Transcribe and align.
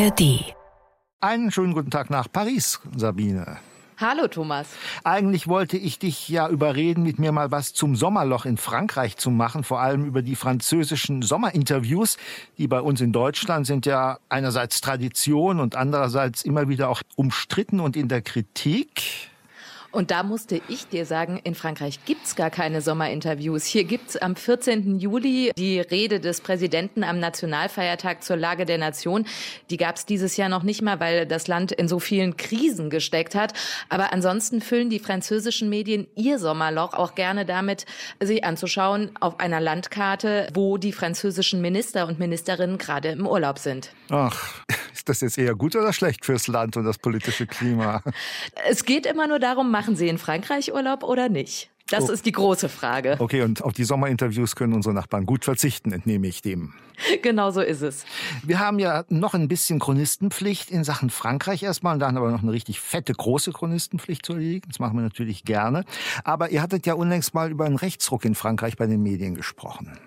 ARD. 0.00 0.54
Einen 1.20 1.50
schönen 1.50 1.74
guten 1.74 1.90
Tag 1.90 2.08
nach 2.08 2.32
Paris, 2.32 2.80
Sabine. 2.96 3.58
Hallo 3.98 4.28
Thomas. 4.28 4.68
Eigentlich 5.04 5.46
wollte 5.46 5.76
ich 5.76 5.98
dich 5.98 6.26
ja 6.30 6.48
überreden, 6.48 7.02
mit 7.02 7.18
mir 7.18 7.32
mal 7.32 7.50
was 7.50 7.74
zum 7.74 7.96
Sommerloch 7.96 8.46
in 8.46 8.56
Frankreich 8.56 9.18
zu 9.18 9.30
machen, 9.30 9.62
vor 9.62 9.80
allem 9.80 10.06
über 10.06 10.22
die 10.22 10.36
französischen 10.36 11.20
Sommerinterviews, 11.20 12.16
die 12.56 12.66
bei 12.66 12.80
uns 12.80 13.02
in 13.02 13.12
Deutschland 13.12 13.66
sind 13.66 13.84
ja 13.84 14.18
einerseits 14.30 14.80
Tradition 14.80 15.60
und 15.60 15.76
andererseits 15.76 16.46
immer 16.46 16.70
wieder 16.70 16.88
auch 16.88 17.02
umstritten 17.16 17.78
und 17.78 17.94
in 17.94 18.08
der 18.08 18.22
Kritik. 18.22 19.29
Und 19.92 20.12
da 20.12 20.22
musste 20.22 20.60
ich 20.68 20.86
dir 20.86 21.04
sagen, 21.04 21.40
in 21.42 21.56
Frankreich 21.56 22.04
gibt's 22.04 22.36
gar 22.36 22.50
keine 22.50 22.80
Sommerinterviews. 22.80 23.64
Hier 23.64 23.84
gibt's 23.84 24.16
am 24.16 24.36
14. 24.36 25.00
Juli 25.00 25.50
die 25.56 25.80
Rede 25.80 26.20
des 26.20 26.40
Präsidenten 26.40 27.02
am 27.02 27.18
Nationalfeiertag 27.18 28.22
zur 28.22 28.36
Lage 28.36 28.66
der 28.66 28.78
Nation. 28.78 29.26
Die 29.68 29.76
gab's 29.76 30.06
dieses 30.06 30.36
Jahr 30.36 30.48
noch 30.48 30.62
nicht 30.62 30.80
mal, 30.80 31.00
weil 31.00 31.26
das 31.26 31.48
Land 31.48 31.72
in 31.72 31.88
so 31.88 31.98
vielen 31.98 32.36
Krisen 32.36 32.88
gesteckt 32.88 33.34
hat. 33.34 33.52
Aber 33.88 34.12
ansonsten 34.12 34.60
füllen 34.60 34.90
die 34.90 35.00
französischen 35.00 35.68
Medien 35.68 36.06
ihr 36.14 36.38
Sommerloch 36.38 36.94
auch 36.94 37.16
gerne 37.16 37.44
damit, 37.44 37.84
sich 38.20 38.44
anzuschauen 38.44 39.10
auf 39.18 39.40
einer 39.40 39.60
Landkarte, 39.60 40.48
wo 40.54 40.76
die 40.76 40.92
französischen 40.92 41.60
Minister 41.60 42.06
und 42.06 42.20
Ministerinnen 42.20 42.78
gerade 42.78 43.08
im 43.08 43.26
Urlaub 43.26 43.58
sind. 43.58 43.90
Ach, 44.08 44.64
ist 44.94 45.08
das 45.08 45.20
jetzt 45.20 45.36
eher 45.36 45.56
gut 45.56 45.74
oder 45.74 45.92
schlecht 45.92 46.24
fürs 46.24 46.46
Land 46.46 46.76
und 46.76 46.84
das 46.84 46.98
politische 46.98 47.46
Klima? 47.46 48.02
Es 48.68 48.84
geht 48.84 49.06
immer 49.06 49.26
nur 49.26 49.40
darum, 49.40 49.70
machen 49.80 49.96
Sie 49.96 50.08
in 50.08 50.18
Frankreich 50.18 50.74
Urlaub 50.74 51.02
oder 51.02 51.30
nicht? 51.30 51.70
Das 51.88 52.10
oh. 52.10 52.12
ist 52.12 52.26
die 52.26 52.32
große 52.32 52.68
Frage. 52.68 53.16
Okay, 53.18 53.40
und 53.40 53.64
auf 53.64 53.72
die 53.72 53.84
Sommerinterviews 53.84 54.54
können 54.54 54.74
unsere 54.74 54.94
Nachbarn 54.94 55.24
gut 55.24 55.46
verzichten, 55.46 55.90
entnehme 55.92 56.26
ich 56.28 56.42
dem. 56.42 56.74
Genau 57.22 57.50
so 57.50 57.62
ist 57.62 57.80
es. 57.80 58.04
Wir 58.42 58.58
haben 58.58 58.78
ja 58.78 59.04
noch 59.08 59.32
ein 59.32 59.48
bisschen 59.48 59.78
Chronistenpflicht 59.78 60.70
in 60.70 60.84
Sachen 60.84 61.08
Frankreich 61.08 61.62
erstmal 61.62 61.94
und 61.94 62.00
dann 62.00 62.18
aber 62.18 62.30
noch 62.30 62.42
eine 62.42 62.52
richtig 62.52 62.78
fette, 62.78 63.14
große 63.14 63.52
Chronistenpflicht 63.52 64.26
zu 64.26 64.34
erledigen. 64.34 64.66
Das 64.68 64.80
machen 64.80 64.98
wir 64.98 65.02
natürlich 65.02 65.44
gerne. 65.44 65.86
Aber 66.24 66.50
ihr 66.50 66.60
hattet 66.60 66.84
ja 66.84 66.92
unlängst 66.92 67.32
mal 67.32 67.50
über 67.50 67.64
einen 67.64 67.76
Rechtsruck 67.76 68.26
in 68.26 68.34
Frankreich 68.34 68.76
bei 68.76 68.86
den 68.86 69.02
Medien 69.02 69.34
gesprochen. 69.34 69.98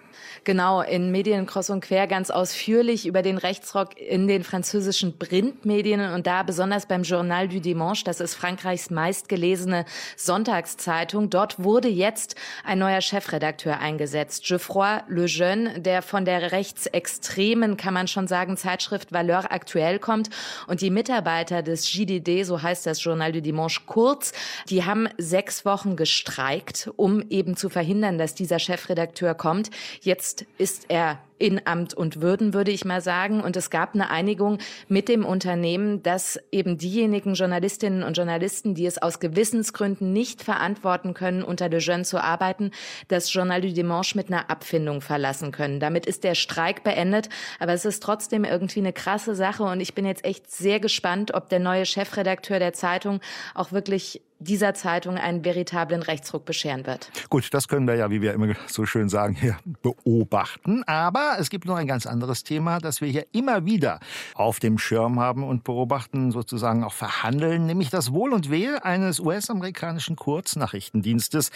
Genau, 0.44 0.82
in 0.82 1.12
Medien 1.12 1.46
kreuz 1.46 1.70
und 1.70 1.82
quer 1.82 2.08
ganz 2.08 2.30
ausführlich 2.30 3.06
über 3.06 3.22
den 3.22 3.38
Rechtsrock 3.38 4.00
in 4.00 4.28
den 4.28 4.44
französischen 4.44 5.18
Printmedien 5.18 6.14
und 6.14 6.28
da 6.28 6.44
besonders 6.44 6.86
beim 6.86 7.04
Journal 7.04 7.48
du 7.48 7.62
Dimanche, 7.62 8.04
das 8.04 8.20
ist 8.20 8.36
Frankreichs 8.36 8.90
meistgelesene 8.90 9.86
Sonntagszeitung. 10.18 11.30
Dort 11.30 11.64
wurde 11.64 11.88
jetzt 11.88 12.36
ein 12.64 12.80
neuer 12.80 13.02
Chefredakteur 13.02 13.80
eingesetzt, 13.80 14.46
Geoffroy 14.46 15.00
Lejeune, 15.08 15.80
der 15.80 16.02
von 16.02 16.26
der 16.26 16.52
rechtsextremen, 16.52 17.78
kann 17.78 17.94
man 17.94 18.08
schon 18.08 18.28
sagen, 18.28 18.58
Zeitschrift 18.58 19.12
Valeur 19.12 19.52
Aktuell 19.52 20.00
kommt 20.00 20.30
und 20.68 20.82
die 20.82 20.90
Mitarbeiter 20.90 21.62
des 21.62 21.94
JDD, 21.94 22.44
so 22.44 22.62
heißt 22.62 22.86
das 22.86 23.04
Journal 23.04 23.32
du 23.32 23.42
Dimanche 23.42 23.82
kurz, 23.86 24.34
die 24.70 24.84
haben 24.86 25.08
sechs 25.18 25.66
Wochen 25.66 25.96
gestreikt, 25.96 26.90
um 26.96 27.22
eben 27.30 27.56
zu 27.56 27.70
verhindern, 27.70 28.18
dass 28.18 28.36
dieser 28.36 28.60
Chefredakteur 28.60 29.36
kommt. 29.36 29.70
Jetzt 30.04 30.46
ist 30.58 30.90
er 30.90 31.18
in 31.38 31.66
Amt 31.66 31.94
und 31.94 32.22
Würden, 32.22 32.54
würde 32.54 32.72
ich 32.72 32.86
mal 32.86 33.02
sagen. 33.02 33.42
Und 33.42 33.56
es 33.56 33.70
gab 33.70 33.94
eine 33.94 34.10
Einigung 34.10 34.60
mit 34.88 35.10
dem 35.10 35.26
Unternehmen, 35.26 36.04
dass 36.04 36.40
eben 36.52 36.78
diejenigen 36.78 37.34
Journalistinnen 37.34 38.04
und 38.04 38.18
Journalisten, 38.18 38.76
die 38.76 38.86
es 38.86 39.02
aus 39.02 39.20
Gewissensgründen 39.20 40.14
nicht 40.14 40.44
verantworten 40.44 41.14
können, 41.14 41.44
unter 41.44 41.70
Le 41.70 41.80
Jeune 41.80 42.04
zu 42.04 42.24
arbeiten, 42.24 42.72
das 43.08 43.34
Journal 43.34 43.62
du 43.62 43.72
Dimanche 43.72 44.18
mit 44.18 44.28
einer 44.28 44.50
Abfindung 44.50 45.02
verlassen 45.02 45.52
können. 45.52 45.80
Damit 45.80 46.06
ist 46.06 46.24
der 46.24 46.36
Streik 46.36 46.84
beendet. 46.84 47.30
Aber 47.60 47.74
es 47.74 47.86
ist 47.86 48.04
trotzdem 48.04 48.44
irgendwie 48.46 48.80
eine 48.80 48.94
krasse 48.94 49.36
Sache. 49.36 49.64
Und 49.64 49.80
ich 49.80 49.94
bin 49.94 50.06
jetzt 50.06 50.26
echt 50.26 50.52
sehr 50.52 50.80
gespannt, 50.80 51.34
ob 51.34 51.50
der 51.50 51.60
neue 51.60 51.86
Chefredakteur 51.86 52.60
der 52.60 52.74
Zeitung 52.74 53.20
auch 53.56 53.72
wirklich 53.72 54.22
dieser 54.44 54.74
Zeitung 54.74 55.18
einen 55.18 55.46
veritablen 55.46 56.02
Rechtsruck 56.02 56.46
bescheren 56.46 56.86
wird. 56.86 57.10
Gut, 57.30 57.54
das 57.54 57.68
können 57.68 57.88
wir 57.88 57.96
ja, 57.96 58.10
wie 58.10 58.22
wir 58.22 58.34
immer 58.34 58.54
so 58.68 58.86
schön 58.86 59.10
sagen, 59.10 59.36
hier 59.36 59.58
beobachten. 59.82 60.84
Aber 60.84 61.33
es 61.40 61.50
gibt 61.50 61.66
noch 61.66 61.76
ein 61.76 61.88
ganz 61.88 62.06
anderes 62.06 62.44
Thema, 62.44 62.80
das 62.80 63.02
wir 63.02 63.08
hier 63.08 63.26
immer 63.32 63.66
wieder 63.66 64.00
auf 64.36 64.60
dem 64.60 64.78
Schirm 64.78 65.20
haben 65.20 65.44
und 65.44 65.64
beobachten, 65.64 66.32
sozusagen 66.32 66.84
auch 66.84 66.94
verhandeln, 66.94 67.66
nämlich 67.66 67.90
das 67.90 68.14
Wohl 68.14 68.34
und 68.34 68.50
Wehe 68.50 68.84
eines 68.84 69.20
US-amerikanischen 69.20 70.16
Kurznachrichtendienstes, 70.16 71.52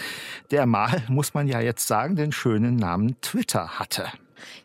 der 0.51 0.65
mal, 0.65 1.03
muss 1.07 1.33
man 1.33 1.47
ja 1.47 1.59
jetzt 1.59 1.87
sagen, 1.87 2.15
den 2.15 2.31
schönen 2.31 2.75
Namen 2.75 3.19
Twitter 3.21 3.79
hatte. 3.79 4.07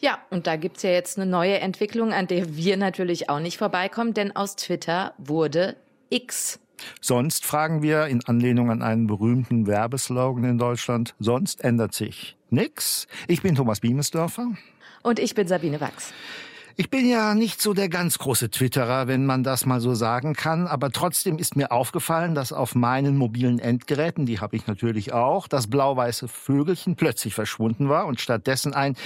Ja, 0.00 0.18
und 0.30 0.46
da 0.46 0.56
gibt's 0.56 0.82
ja 0.82 0.90
jetzt 0.90 1.18
eine 1.18 1.30
neue 1.30 1.58
Entwicklung, 1.60 2.12
an 2.12 2.26
der 2.26 2.56
wir 2.56 2.76
natürlich 2.76 3.30
auch 3.30 3.40
nicht 3.40 3.58
vorbeikommen, 3.58 4.14
denn 4.14 4.34
aus 4.36 4.56
Twitter 4.56 5.14
wurde 5.18 5.76
X. 6.10 6.60
Sonst 7.00 7.44
fragen 7.44 7.82
wir 7.82 8.06
in 8.06 8.24
Anlehnung 8.24 8.70
an 8.70 8.82
einen 8.82 9.06
berühmten 9.06 9.66
Werbeslogan 9.66 10.44
in 10.44 10.58
Deutschland, 10.58 11.14
sonst 11.18 11.62
ändert 11.62 11.94
sich 11.94 12.36
nix. 12.50 13.06
Ich 13.28 13.42
bin 13.42 13.54
Thomas 13.54 13.80
Biemesdörfer. 13.80 14.52
Und 15.02 15.18
ich 15.18 15.34
bin 15.34 15.48
Sabine 15.48 15.80
Wachs. 15.80 16.12
Ich 16.76 16.88
bin 16.88 17.06
ja 17.06 17.34
nicht 17.34 17.60
so 17.60 17.74
der 17.74 17.90
ganz 17.90 18.18
große 18.18 18.50
Twitterer, 18.50 19.06
wenn 19.06 19.26
man 19.26 19.44
das 19.44 19.66
mal 19.66 19.78
so 19.80 19.94
sagen 19.94 20.32
kann, 20.32 20.66
aber 20.66 20.90
trotzdem 20.90 21.36
ist 21.36 21.54
mir 21.54 21.70
aufgefallen, 21.70 22.34
dass 22.34 22.50
auf 22.50 22.74
meinen 22.74 23.18
mobilen 23.18 23.58
Endgeräten, 23.58 24.24
die 24.24 24.40
habe 24.40 24.56
ich 24.56 24.66
natürlich 24.66 25.12
auch, 25.12 25.48
das 25.48 25.66
blau-weiße 25.66 26.28
Vögelchen 26.28 26.96
plötzlich 26.96 27.34
verschwunden 27.34 27.90
war 27.90 28.06
und 28.06 28.22
stattdessen 28.22 28.72
ein, 28.72 28.96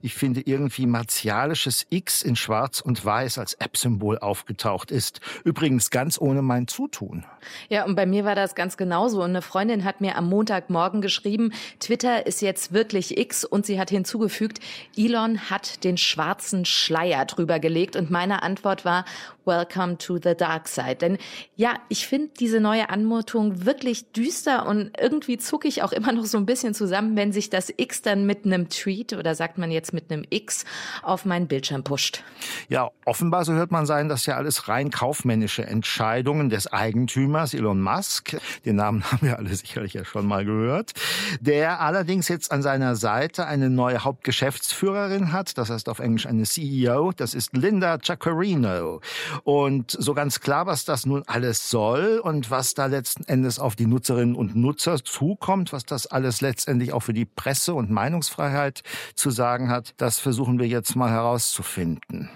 ich 0.00 0.14
finde 0.14 0.42
irgendwie 0.42 0.86
martialisches 0.86 1.86
X 1.90 2.22
in 2.22 2.36
schwarz 2.36 2.80
und 2.80 3.04
weiß 3.04 3.38
als 3.38 3.54
App-Symbol 3.54 4.18
aufgetaucht 4.18 4.92
ist. 4.92 5.20
Übrigens 5.42 5.90
ganz 5.90 6.20
ohne 6.20 6.40
mein 6.40 6.68
Zutun. 6.68 7.24
Ja, 7.68 7.84
und 7.84 7.96
bei 7.96 8.06
mir 8.06 8.24
war 8.24 8.36
das 8.36 8.54
ganz 8.54 8.76
genauso. 8.76 9.24
Und 9.24 9.30
eine 9.30 9.42
Freundin 9.42 9.84
hat 9.84 10.00
mir 10.00 10.16
am 10.16 10.28
Montagmorgen 10.28 11.00
geschrieben, 11.00 11.52
Twitter 11.80 12.26
ist 12.26 12.42
jetzt 12.42 12.72
wirklich 12.72 13.18
X 13.18 13.44
und 13.44 13.66
sie 13.66 13.80
hat 13.80 13.90
hinzugefügt, 13.90 14.60
Elon 14.96 15.50
hat 15.50 15.82
den 15.82 15.96
schwarzen 15.96 16.64
Schleier 16.64 17.07
Schleier 17.08 17.24
drüber 17.24 17.58
gelegt. 17.58 17.96
Und 17.96 18.10
meine 18.10 18.42
Antwort 18.42 18.84
war 18.84 19.04
Welcome 19.48 19.96
to 19.98 20.18
the 20.22 20.34
Dark 20.36 20.68
Side. 20.68 20.96
Denn 20.96 21.16
ja, 21.56 21.76
ich 21.88 22.06
finde 22.06 22.28
diese 22.38 22.60
neue 22.60 22.90
Anmutung 22.90 23.64
wirklich 23.64 24.12
düster 24.12 24.66
und 24.66 24.90
irgendwie 25.00 25.38
zucke 25.38 25.66
ich 25.66 25.82
auch 25.82 25.92
immer 25.92 26.12
noch 26.12 26.26
so 26.26 26.36
ein 26.36 26.44
bisschen 26.44 26.74
zusammen, 26.74 27.16
wenn 27.16 27.32
sich 27.32 27.48
das 27.48 27.72
X 27.74 28.02
dann 28.02 28.26
mit 28.26 28.44
einem 28.44 28.68
Tweet 28.68 29.14
oder 29.14 29.34
sagt 29.34 29.56
man 29.56 29.70
jetzt 29.70 29.94
mit 29.94 30.12
einem 30.12 30.24
X 30.28 30.66
auf 31.02 31.24
meinen 31.24 31.48
Bildschirm 31.48 31.82
pusht. 31.82 32.22
Ja, 32.68 32.90
offenbar, 33.06 33.46
so 33.46 33.54
hört 33.54 33.70
man 33.70 33.86
sein, 33.86 34.10
dass 34.10 34.26
ja 34.26 34.36
alles 34.36 34.68
rein 34.68 34.90
kaufmännische 34.90 35.64
Entscheidungen 35.64 36.50
des 36.50 36.70
Eigentümers 36.70 37.54
Elon 37.54 37.80
Musk, 37.80 38.36
den 38.66 38.76
Namen 38.76 39.02
haben 39.10 39.26
wir 39.26 39.38
alle 39.38 39.54
sicherlich 39.54 39.94
ja 39.94 40.04
schon 40.04 40.26
mal 40.26 40.44
gehört, 40.44 40.92
der 41.40 41.80
allerdings 41.80 42.28
jetzt 42.28 42.52
an 42.52 42.60
seiner 42.60 42.96
Seite 42.96 43.46
eine 43.46 43.70
neue 43.70 44.04
Hauptgeschäftsführerin 44.04 45.32
hat, 45.32 45.56
das 45.56 45.70
heißt 45.70 45.88
auf 45.88 46.00
Englisch 46.00 46.26
eine 46.26 46.42
CEO, 46.42 47.12
das 47.12 47.32
ist 47.32 47.56
Linda 47.56 47.98
Ciccarino. 47.98 49.00
Und 49.44 49.90
so 49.90 50.14
ganz 50.14 50.40
klar, 50.40 50.66
was 50.66 50.84
das 50.84 51.06
nun 51.06 51.22
alles 51.26 51.70
soll 51.70 52.20
und 52.22 52.50
was 52.50 52.74
da 52.74 52.86
letzten 52.86 53.24
Endes 53.24 53.58
auf 53.58 53.76
die 53.76 53.86
Nutzerinnen 53.86 54.34
und 54.34 54.56
Nutzer 54.56 55.02
zukommt, 55.04 55.72
was 55.72 55.84
das 55.84 56.06
alles 56.06 56.40
letztendlich 56.40 56.92
auch 56.92 57.00
für 57.00 57.14
die 57.14 57.24
Presse- 57.24 57.74
und 57.74 57.90
Meinungsfreiheit 57.90 58.82
zu 59.14 59.30
sagen 59.30 59.68
hat, 59.68 59.94
das 59.96 60.18
versuchen 60.18 60.58
wir 60.58 60.66
jetzt 60.66 60.96
mal 60.96 61.10
herauszufinden. 61.10 62.30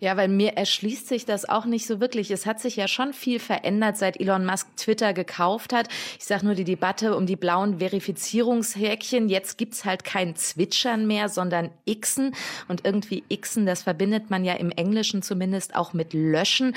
Ja, 0.00 0.16
weil 0.16 0.28
mir 0.28 0.54
erschließt 0.54 1.08
sich 1.08 1.24
das 1.24 1.48
auch 1.48 1.64
nicht 1.64 1.86
so 1.86 2.00
wirklich. 2.00 2.30
Es 2.30 2.46
hat 2.46 2.60
sich 2.60 2.76
ja 2.76 2.88
schon 2.88 3.12
viel 3.12 3.38
verändert, 3.38 3.96
seit 3.96 4.20
Elon 4.20 4.44
Musk 4.44 4.76
Twitter 4.76 5.12
gekauft 5.12 5.72
hat. 5.72 5.88
Ich 6.18 6.24
sage 6.24 6.44
nur 6.44 6.54
die 6.54 6.64
Debatte 6.64 7.16
um 7.16 7.26
die 7.26 7.36
blauen 7.36 7.78
Verifizierungshäkchen. 7.78 9.28
Jetzt 9.28 9.58
gibt's 9.58 9.84
halt 9.84 10.04
kein 10.04 10.36
Zwitschern 10.36 11.06
mehr, 11.06 11.28
sondern 11.28 11.70
Xen. 11.88 12.34
Und 12.68 12.84
irgendwie 12.84 13.22
Xen, 13.34 13.66
das 13.66 13.82
verbindet 13.82 14.30
man 14.30 14.44
ja 14.44 14.54
im 14.54 14.70
Englischen 14.70 15.22
zumindest 15.22 15.74
auch 15.74 15.92
mit 15.92 16.12
Löschen. 16.12 16.74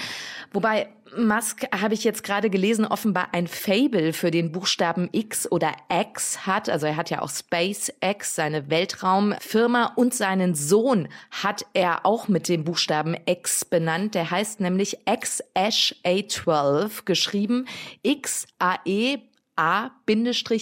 Wobei 0.52 0.90
Musk, 1.18 1.64
habe 1.74 1.94
ich 1.94 2.04
jetzt 2.04 2.24
gerade 2.24 2.50
gelesen, 2.50 2.86
offenbar 2.86 3.30
ein 3.34 3.48
Fable 3.48 4.14
für 4.14 4.32
den 4.32 4.52
Buchstaben 4.52 5.10
X 5.12 5.52
oder 5.52 5.74
X 5.90 6.46
hat. 6.46 6.70
Also 6.70 6.86
er 6.88 6.96
hat 6.96 7.10
ja 7.10 7.22
auch 7.22 7.30
SpaceX, 7.30 8.36
seine 8.36 8.70
Weltraumfirma 8.70 9.94
und 9.96 10.14
seinen 10.14 10.56
Sohn 10.56 11.08
hat 11.32 11.66
er 11.74 12.06
auch 12.06 12.28
mit 12.28 12.48
dem 12.50 12.64
Buchstaben 12.64 13.16
X 13.26 13.66
benannt. 13.66 14.16
Der 14.16 14.32
heißt 14.32 14.60
nämlich 14.60 15.00
X-Ash 15.06 15.96
A12, 16.06 17.06
geschrieben 17.06 17.68
X-A-E 18.04 19.20
A-X-I-I. 19.60 20.62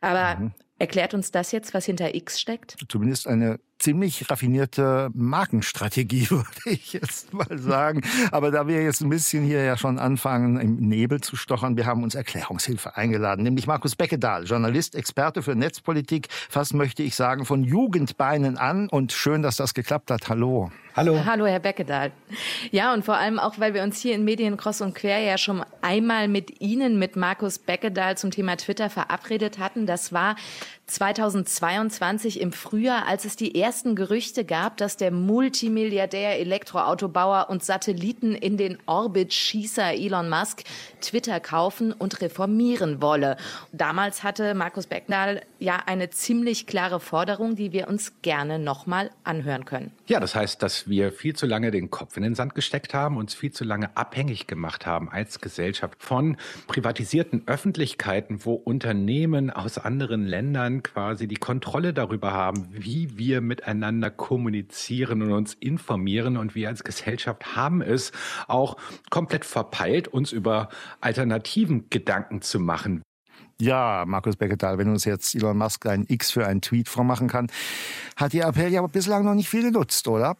Aber 0.00 0.36
mhm. 0.36 0.52
Erklärt 0.76 1.14
uns 1.14 1.30
das 1.30 1.52
jetzt, 1.52 1.72
was 1.72 1.86
hinter 1.86 2.14
X 2.16 2.40
steckt? 2.40 2.76
Zumindest 2.88 3.28
eine 3.28 3.60
ziemlich 3.78 4.30
raffinierte 4.30 5.10
Markenstrategie, 5.14 6.30
würde 6.30 6.48
ich 6.64 6.92
jetzt 6.92 7.32
mal 7.32 7.58
sagen. 7.58 8.02
Aber 8.30 8.50
da 8.50 8.66
wir 8.66 8.82
jetzt 8.82 9.00
ein 9.00 9.10
bisschen 9.10 9.44
hier 9.44 9.62
ja 9.62 9.76
schon 9.76 9.98
anfangen, 9.98 10.58
im 10.58 10.76
Nebel 10.76 11.20
zu 11.20 11.36
stochern, 11.36 11.76
wir 11.76 11.86
haben 11.86 12.02
uns 12.02 12.14
Erklärungshilfe 12.14 12.96
eingeladen, 12.96 13.42
nämlich 13.42 13.66
Markus 13.66 13.96
Beckedahl, 13.96 14.44
Journalist, 14.44 14.94
Experte 14.94 15.42
für 15.42 15.54
Netzpolitik, 15.54 16.28
fast 16.48 16.74
möchte 16.74 17.02
ich 17.02 17.14
sagen, 17.14 17.44
von 17.44 17.64
Jugendbeinen 17.64 18.58
an. 18.58 18.88
Und 18.88 19.12
schön, 19.12 19.42
dass 19.42 19.56
das 19.56 19.74
geklappt 19.74 20.10
hat. 20.10 20.28
Hallo. 20.28 20.70
Hallo. 20.96 21.24
Hallo, 21.24 21.44
Herr 21.44 21.58
Beckedahl. 21.58 22.12
Ja, 22.70 22.94
und 22.94 23.04
vor 23.04 23.16
allem 23.16 23.40
auch, 23.40 23.58
weil 23.58 23.74
wir 23.74 23.82
uns 23.82 24.00
hier 24.00 24.14
in 24.14 24.24
Medien 24.24 24.56
Cross 24.56 24.80
und 24.80 24.94
Quer 24.94 25.18
ja 25.18 25.38
schon 25.38 25.64
einmal 25.82 26.28
mit 26.28 26.60
Ihnen, 26.60 27.00
mit 27.00 27.16
Markus 27.16 27.58
Beckedahl 27.58 28.16
zum 28.16 28.30
Thema 28.30 28.56
Twitter 28.56 28.88
verabredet 28.90 29.58
hatten. 29.58 29.86
Das 29.86 30.12
war 30.12 30.36
2022 30.86 32.40
im 32.40 32.52
Frühjahr, 32.52 33.08
als 33.08 33.24
es 33.24 33.34
die 33.34 33.56
ersten 33.64 33.96
Gerüchte 33.96 34.44
gab, 34.44 34.76
dass 34.76 34.98
der 34.98 35.10
Multimilliardär, 35.10 36.38
Elektroautobauer 36.38 37.46
und 37.48 37.64
Satelliten 37.64 38.34
in 38.34 38.58
den 38.58 38.76
Orbit 38.84 39.32
Schießer 39.32 39.94
Elon 39.94 40.28
Musk 40.28 40.64
Twitter 41.00 41.40
kaufen 41.40 41.92
und 41.92 42.20
reformieren 42.20 43.00
wolle. 43.00 43.38
Damals 43.72 44.22
hatte 44.22 44.52
Markus 44.52 44.86
Beckdahl 44.86 45.40
ja 45.60 45.82
eine 45.86 46.10
ziemlich 46.10 46.66
klare 46.66 47.00
Forderung, 47.00 47.56
die 47.56 47.72
wir 47.72 47.88
uns 47.88 48.12
gerne 48.20 48.58
nochmal 48.58 49.10
anhören 49.24 49.64
können. 49.64 49.92
Ja, 50.08 50.20
das 50.20 50.34
heißt, 50.34 50.62
dass 50.62 50.86
wir 50.86 51.10
viel 51.10 51.34
zu 51.34 51.46
lange 51.46 51.70
den 51.70 51.90
Kopf 51.90 52.18
in 52.18 52.22
den 52.22 52.34
Sand 52.34 52.54
gesteckt 52.54 52.92
haben, 52.92 53.16
uns 53.16 53.32
viel 53.32 53.52
zu 53.52 53.64
lange 53.64 53.96
abhängig 53.96 54.46
gemacht 54.46 54.84
haben 54.84 55.08
als 55.08 55.40
Gesellschaft 55.40 56.02
von 56.02 56.36
privatisierten 56.66 57.44
Öffentlichkeiten, 57.46 58.44
wo 58.44 58.52
Unternehmen 58.52 59.48
aus 59.48 59.78
anderen 59.78 60.26
Ländern 60.26 60.82
quasi 60.82 61.26
die 61.26 61.36
Kontrolle 61.36 61.94
darüber 61.94 62.32
haben, 62.32 62.68
wie 62.70 63.16
wir 63.16 63.40
miteinander 63.54 64.10
kommunizieren 64.10 65.22
und 65.22 65.32
uns 65.32 65.54
informieren. 65.54 66.36
Und 66.36 66.54
wir 66.54 66.68
als 66.68 66.82
Gesellschaft 66.82 67.54
haben 67.54 67.82
es 67.82 68.10
auch 68.48 68.76
komplett 69.10 69.44
verpeilt, 69.44 70.08
uns 70.08 70.32
über 70.32 70.68
Alternativen 71.00 71.88
Gedanken 71.88 72.42
zu 72.42 72.58
machen. 72.58 73.02
Ja, 73.60 74.04
Markus 74.06 74.34
Becketal, 74.34 74.78
wenn 74.78 74.88
uns 74.88 75.04
jetzt 75.04 75.36
Elon 75.36 75.56
Musk 75.56 75.86
ein 75.86 76.04
X 76.08 76.32
für 76.32 76.44
einen 76.44 76.60
Tweet 76.60 76.88
vormachen 76.88 77.28
kann, 77.28 77.46
hat 78.16 78.34
Ihr 78.34 78.44
Appell 78.44 78.72
ja 78.72 78.84
bislang 78.88 79.24
noch 79.24 79.34
nicht 79.34 79.48
viel 79.48 79.62
genutzt, 79.62 80.08
oder? 80.08 80.36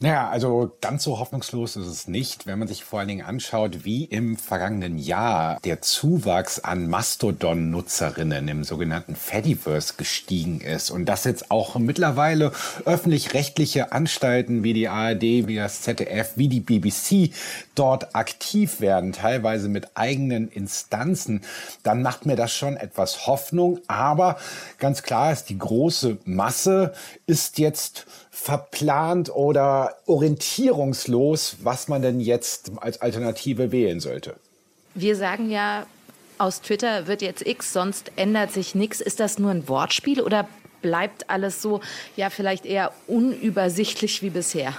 Naja, 0.00 0.28
also 0.28 0.76
ganz 0.80 1.04
so 1.04 1.20
hoffnungslos 1.20 1.76
ist 1.76 1.86
es 1.86 2.08
nicht, 2.08 2.46
wenn 2.46 2.58
man 2.58 2.66
sich 2.66 2.84
vor 2.84 2.98
allen 2.98 3.08
Dingen 3.08 3.24
anschaut, 3.24 3.84
wie 3.84 4.04
im 4.04 4.36
vergangenen 4.36 4.98
Jahr 4.98 5.60
der 5.64 5.82
Zuwachs 5.82 6.58
an 6.58 6.88
Mastodon-Nutzerinnen 6.88 8.48
im 8.48 8.64
sogenannten 8.64 9.14
Fediverse 9.14 9.94
gestiegen 9.96 10.60
ist 10.60 10.90
und 10.90 11.06
dass 11.06 11.24
jetzt 11.24 11.50
auch 11.50 11.76
mittlerweile 11.76 12.52
öffentlich-rechtliche 12.84 13.92
Anstalten 13.92 14.64
wie 14.64 14.72
die 14.72 14.88
ARD, 14.88 15.22
wie 15.22 15.56
das 15.56 15.82
ZDF, 15.82 16.32
wie 16.36 16.48
die 16.48 16.60
BBC 16.60 17.32
dort 17.76 18.16
aktiv 18.16 18.80
werden, 18.80 19.12
teilweise 19.12 19.68
mit 19.68 19.96
eigenen 19.96 20.48
Instanzen, 20.48 21.42
dann 21.84 22.02
macht 22.02 22.26
mir 22.26 22.36
das 22.36 22.52
schon 22.52 22.76
etwas 22.76 23.26
Hoffnung. 23.26 23.78
Aber 23.86 24.38
ganz 24.78 25.02
klar 25.02 25.32
ist, 25.32 25.50
die 25.50 25.58
große 25.58 26.18
Masse 26.24 26.92
ist 27.26 27.58
jetzt 27.58 28.06
verplant 28.34 29.30
oder 29.30 29.94
orientierungslos, 30.06 31.58
was 31.62 31.86
man 31.86 32.02
denn 32.02 32.18
jetzt 32.18 32.72
als 32.76 33.00
Alternative 33.00 33.70
wählen 33.70 34.00
sollte. 34.00 34.34
Wir 34.94 35.14
sagen 35.14 35.50
ja, 35.50 35.86
aus 36.36 36.60
Twitter 36.60 37.06
wird 37.06 37.22
jetzt 37.22 37.46
X, 37.46 37.72
sonst 37.72 38.10
ändert 38.16 38.50
sich 38.52 38.74
nichts. 38.74 39.00
Ist 39.00 39.20
das 39.20 39.38
nur 39.38 39.52
ein 39.52 39.68
Wortspiel 39.68 40.20
oder 40.20 40.48
bleibt 40.82 41.30
alles 41.30 41.62
so, 41.62 41.80
ja, 42.16 42.28
vielleicht 42.28 42.66
eher 42.66 42.92
unübersichtlich 43.06 44.20
wie 44.20 44.30
bisher? 44.30 44.74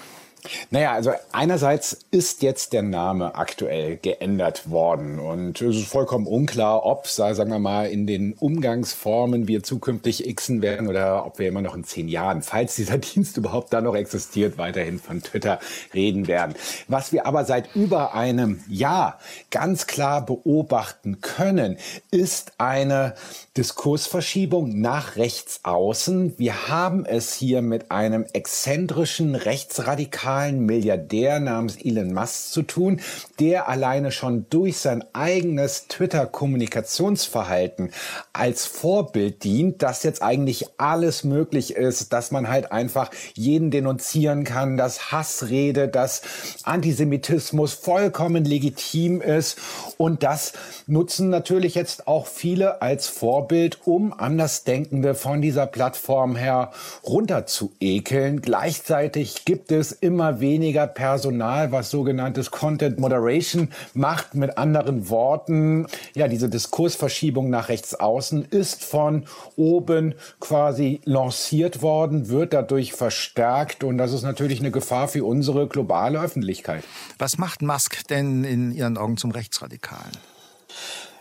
Naja, 0.70 0.94
also 0.94 1.12
einerseits 1.32 2.00
ist 2.12 2.42
jetzt 2.42 2.74
der 2.74 2.82
Name 2.82 3.36
aktuell 3.36 3.98
geändert 3.98 4.70
worden 4.70 5.20
und 5.20 5.62
es 5.62 5.76
ist 5.78 5.88
vollkommen 5.88 6.28
unklar, 6.28 6.86
ob, 6.86 7.08
sagen 7.08 7.52
wir 7.52 7.60
mal, 7.60 7.88
in 7.88 8.08
den 8.08 8.34
Umgangsformen 8.34 9.48
wir 9.48 9.64
zukünftig 9.64 10.36
Xen 10.36 10.62
werden 10.62 10.88
oder 10.88 11.26
ob 11.26 11.40
wir 11.40 11.48
immer 11.48 11.62
noch 11.62 11.76
in 11.76 11.84
zehn 11.84 12.08
Jahren, 12.08 12.42
falls 12.42 12.76
dieser 12.76 12.98
Dienst 13.00 13.38
überhaupt 13.38 13.74
da 13.74 13.82
noch 13.82 13.96
existiert, 13.96 14.58
weiterhin 14.58 15.00
von 15.00 15.22
Twitter 15.22 15.60
reden 15.94 16.28
werden. 16.28 16.56
Was 16.88 17.12
wir 17.12 17.26
aber 17.26 17.46
seit 17.46 17.76
über 17.76 18.14
einem 18.14 18.64
Jahr 18.68 19.20
ganz 19.52 19.88
klar 19.88 20.26
beobachten 20.26 21.22
können, 21.22 21.78
ist 22.12 22.54
eine 22.58 23.16
Diskursverschiebung 23.58 24.80
nach 24.82 25.16
rechts 25.16 25.62
außen. 25.64 26.38
Wir 26.38 26.68
haben 26.68 27.06
es 27.06 27.34
hier 27.34 27.62
mit 27.62 27.92
einem 27.92 28.26
exzentrischen 28.34 29.36
rechtsradikalen 29.36 30.35
globalen 30.36 30.66
Milliardär 30.66 31.40
namens 31.40 31.78
Elon 31.82 32.14
Musk 32.14 32.52
zu 32.52 32.64
tun, 32.64 33.00
der 33.40 33.70
alleine 33.70 34.12
schon 34.12 34.46
durch 34.50 34.78
sein 34.78 35.04
eigenes 35.14 35.88
Twitter-Kommunikationsverhalten 35.88 37.92
als 38.34 38.66
Vorbild 38.66 39.46
dient, 39.46 39.82
dass 39.82 40.04
jetzt 40.04 40.22
eigentlich 40.22 40.66
alles 40.78 41.24
möglich 41.24 41.76
ist, 41.76 42.12
dass 42.12 42.32
man 42.32 42.50
halt 42.50 42.74
einfach 42.74 43.12
jeden 43.34 43.72
denunzieren 43.72 44.44
kann, 44.44 44.76
dass 44.76 45.14
Hassrede, 45.14 45.88
dass 45.88 46.22
Antisemitismus 46.64 47.74
vollkommen 47.74 48.44
legitim 48.44 49.22
ist 49.22 49.58
und 49.98 50.22
das 50.22 50.52
nutzen 50.86 51.30
natürlich 51.30 51.76
jetzt 51.76 52.10
auch 52.10 52.28
viele 52.28 52.82
als 52.82 53.08
Vorbild, 53.08 53.80
um 53.86 54.12
Andersdenkende 54.12 55.16
von 55.16 55.42
dieser 55.42 55.66
Plattform 55.66 56.36
her 56.36 56.72
runter 57.06 57.46
zu 57.46 57.72
ekeln. 57.80 58.42
Gleichzeitig 58.42 59.46
gibt 59.46 59.72
es 59.72 59.94
immer 59.94 60.25
immer 60.26 60.40
weniger 60.40 60.88
Personal, 60.88 61.72
was 61.72 61.92
sogenanntes 61.92 62.50
Content 62.50 62.98
Moderation 62.98 63.70
macht. 63.94 64.34
Mit 64.34 64.58
anderen 64.58 65.08
Worten, 65.10 65.86
ja, 66.16 66.28
diese 66.28 66.50
Diskursverschiebung 66.50 67.52
nach 67.52 67.70
rechts 67.70 67.94
außen 67.94 68.46
ist 68.46 68.84
von 68.84 69.26
oben 69.56 70.16
quasi 70.40 71.00
lanciert 71.06 71.84
worden, 71.84 72.30
wird 72.30 72.54
dadurch 72.54 72.94
verstärkt 72.94 73.84
und 73.84 74.00
das 74.00 74.14
ist 74.14 74.24
natürlich 74.24 74.62
eine 74.62 74.72
Gefahr 74.72 75.08
für 75.08 75.26
unsere 75.26 75.68
globale 75.68 76.20
Öffentlichkeit. 76.20 76.84
Was 77.20 77.38
macht 77.38 77.62
Musk 77.62 78.08
denn 78.08 78.44
in 78.44 78.72
Ihren 78.72 78.98
Augen 78.98 79.18
zum 79.18 79.30
Rechtsradikalen? 79.30 80.12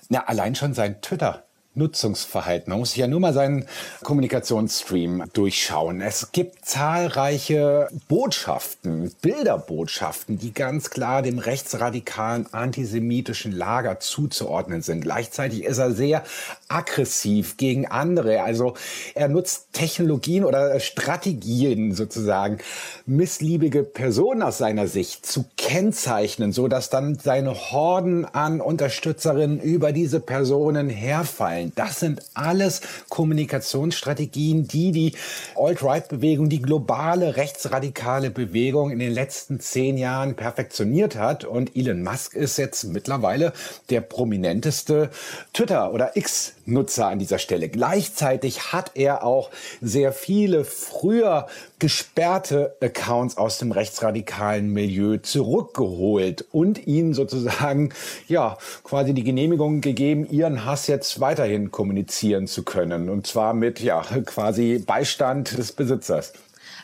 Na, 0.08 0.24
allein 0.24 0.54
schon 0.54 0.72
sein 0.72 1.02
Twitter. 1.02 1.44
Nutzungsverhalten. 1.74 2.70
Man 2.70 2.78
muss 2.78 2.90
sich 2.90 2.98
ja 2.98 3.08
nur 3.08 3.20
mal 3.20 3.32
seinen 3.32 3.66
Kommunikationsstream 4.02 5.24
durchschauen. 5.32 6.00
Es 6.00 6.30
gibt 6.30 6.64
zahlreiche 6.64 7.88
Botschaften, 8.08 9.12
Bilderbotschaften, 9.20 10.38
die 10.38 10.54
ganz 10.54 10.90
klar 10.90 11.22
dem 11.22 11.38
rechtsradikalen 11.38 12.52
antisemitischen 12.52 13.50
Lager 13.50 13.98
zuzuordnen 13.98 14.82
sind. 14.82 15.00
Gleichzeitig 15.00 15.64
ist 15.64 15.78
er 15.78 15.92
sehr 15.92 16.22
aggressiv 16.68 17.56
gegen 17.56 17.86
andere. 17.86 18.42
Also 18.42 18.74
er 19.14 19.28
nutzt 19.28 19.72
Technologien 19.72 20.44
oder 20.44 20.78
Strategien 20.78 21.92
sozusagen, 21.94 22.58
missliebige 23.06 23.82
Personen 23.82 24.42
aus 24.42 24.58
seiner 24.58 24.86
Sicht 24.86 25.26
zu 25.26 25.44
kennzeichnen, 25.56 26.52
so 26.52 26.68
dass 26.68 26.88
dann 26.90 27.18
seine 27.18 27.54
Horden 27.72 28.24
an 28.24 28.60
Unterstützerinnen 28.60 29.60
über 29.60 29.92
diese 29.92 30.20
Personen 30.20 30.88
herfallen 30.88 31.63
stellen. 31.64 31.72
Das 31.74 32.00
sind 32.00 32.22
alles 32.34 32.80
Kommunikationsstrategien, 33.08 34.68
die 34.68 34.92
die 34.92 35.12
Alt-Right-Bewegung, 35.56 36.48
die 36.48 36.62
globale 36.62 37.36
rechtsradikale 37.36 38.30
Bewegung 38.30 38.90
in 38.90 38.98
den 38.98 39.12
letzten 39.12 39.60
zehn 39.60 39.96
Jahren 39.96 40.34
perfektioniert 40.34 41.16
hat. 41.16 41.44
Und 41.44 41.76
Elon 41.76 42.02
Musk 42.02 42.34
ist 42.34 42.56
jetzt 42.56 42.84
mittlerweile 42.84 43.52
der 43.90 44.00
prominenteste 44.00 45.10
Twitter- 45.52 45.92
oder 45.92 46.16
X-Nutzer 46.16 47.06
an 47.06 47.18
dieser 47.18 47.38
Stelle. 47.38 47.68
Gleichzeitig 47.68 48.72
hat 48.72 48.92
er 48.94 49.24
auch 49.24 49.50
sehr 49.80 50.12
viele 50.12 50.64
früher 50.64 51.46
gesperrte 51.78 52.76
Accounts 52.80 53.36
aus 53.36 53.58
dem 53.58 53.70
rechtsradikalen 53.70 54.72
Milieu 54.72 55.18
zurückgeholt 55.18 56.46
und 56.50 56.86
ihnen 56.86 57.12
sozusagen, 57.12 57.90
ja, 58.26 58.56
quasi 58.84 59.12
die 59.12 59.22
Genehmigung 59.22 59.82
gegeben, 59.82 60.26
ihren 60.30 60.64
Hass 60.64 60.86
jetzt 60.86 61.20
weiterhin 61.20 61.53
kommunizieren 61.70 62.46
zu 62.46 62.62
können. 62.62 63.08
Und 63.08 63.26
zwar 63.26 63.54
mit, 63.54 63.80
ja, 63.80 64.02
quasi 64.26 64.82
Beistand 64.84 65.56
des 65.56 65.72
Besitzers. 65.72 66.32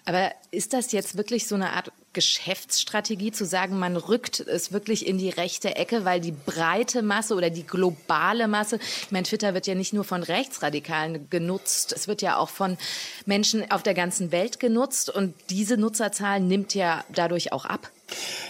Aber 0.05 0.31
ist 0.50 0.73
das 0.73 0.93
jetzt 0.93 1.17
wirklich 1.17 1.47
so 1.47 1.55
eine 1.55 1.73
Art 1.73 1.93
Geschäftsstrategie 2.12 3.31
zu 3.33 3.45
sagen, 3.45 3.79
man 3.79 3.97
rückt 3.97 4.40
es 4.40 4.73
wirklich 4.73 5.07
in 5.07 5.19
die 5.19 5.31
rechte 5.31 5.76
Ecke, 5.76 6.05
weil 6.05 6.21
die 6.21 6.33
breite 6.33 7.02
Masse 7.02 7.35
oder 7.35 7.50
die 7.50 7.67
globale 7.67 8.49
Masse, 8.49 8.79
ich 9.02 9.11
meine, 9.11 9.25
Twitter 9.25 9.55
wird 9.55 9.67
ja 9.67 9.75
nicht 9.75 9.93
nur 9.93 10.05
von 10.05 10.23
Rechtsradikalen 10.23 11.31
genutzt, 11.31 11.93
es 11.93 12.09
wird 12.09 12.23
ja 12.23 12.37
auch 12.37 12.49
von 12.49 12.79
Menschen 13.26 13.71
auf 13.71 13.83
der 13.83 13.95
ganzen 13.95 14.33
Welt 14.33 14.59
genutzt 14.59 15.11
und 15.11 15.35
diese 15.50 15.76
Nutzerzahl 15.76 16.40
nimmt 16.40 16.75
ja 16.75 17.05
dadurch 17.14 17.52
auch 17.52 17.64
ab. 17.64 17.90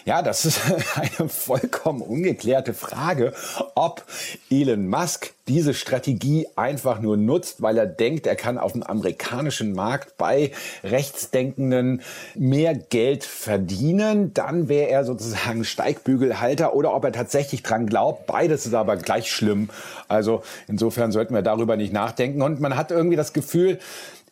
Ja, 0.05 0.23
das 0.23 0.45
ist 0.45 0.61
eine 0.95 1.29
vollkommen 1.29 2.03
ungeklärte 2.03 2.75
Frage, 2.75 3.35
ob 3.75 4.05
Elon 4.51 4.89
Musk 4.89 5.33
diese 5.49 5.75
Strategie 5.75 6.47
einfach 6.55 7.01
nur 7.01 7.17
nutzt, 7.17 7.61
weil 7.61 7.77
er 7.77 7.87
denkt, 7.87 8.27
er 8.27 8.37
kann 8.37 8.57
auf 8.57 8.73
dem 8.73 8.83
amerikanischen 8.83 9.73
Markt 9.73 10.17
bei 10.17 10.53
Rechtsdenkenden 10.85 12.03
mehr 12.35 12.75
Geld 12.75 13.25
verdienen. 13.51 14.33
Dann 14.33 14.69
wäre 14.69 14.89
er 14.91 15.05
sozusagen 15.05 15.65
Steigbügelhalter 15.65 16.73
oder 16.73 16.95
ob 16.95 17.03
er 17.03 17.11
tatsächlich 17.11 17.65
dran 17.65 17.87
glaubt. 17.87 18.29
Beides 18.29 18.65
ist 18.65 18.75
aber 18.75 18.97
gleich 18.97 19.29
schlimm. 19.29 19.71
Also 20.07 20.45
insofern 20.69 21.11
sollten 21.11 21.35
wir 21.35 21.43
darüber 21.43 21.77
nicht 21.77 21.93
nachdenken. 21.93 22.43
Und 22.43 22.61
man 22.61 22.77
hat 22.77 22.93
irgendwie 22.93 23.17
das 23.17 23.33
Gefühl, 23.33 23.81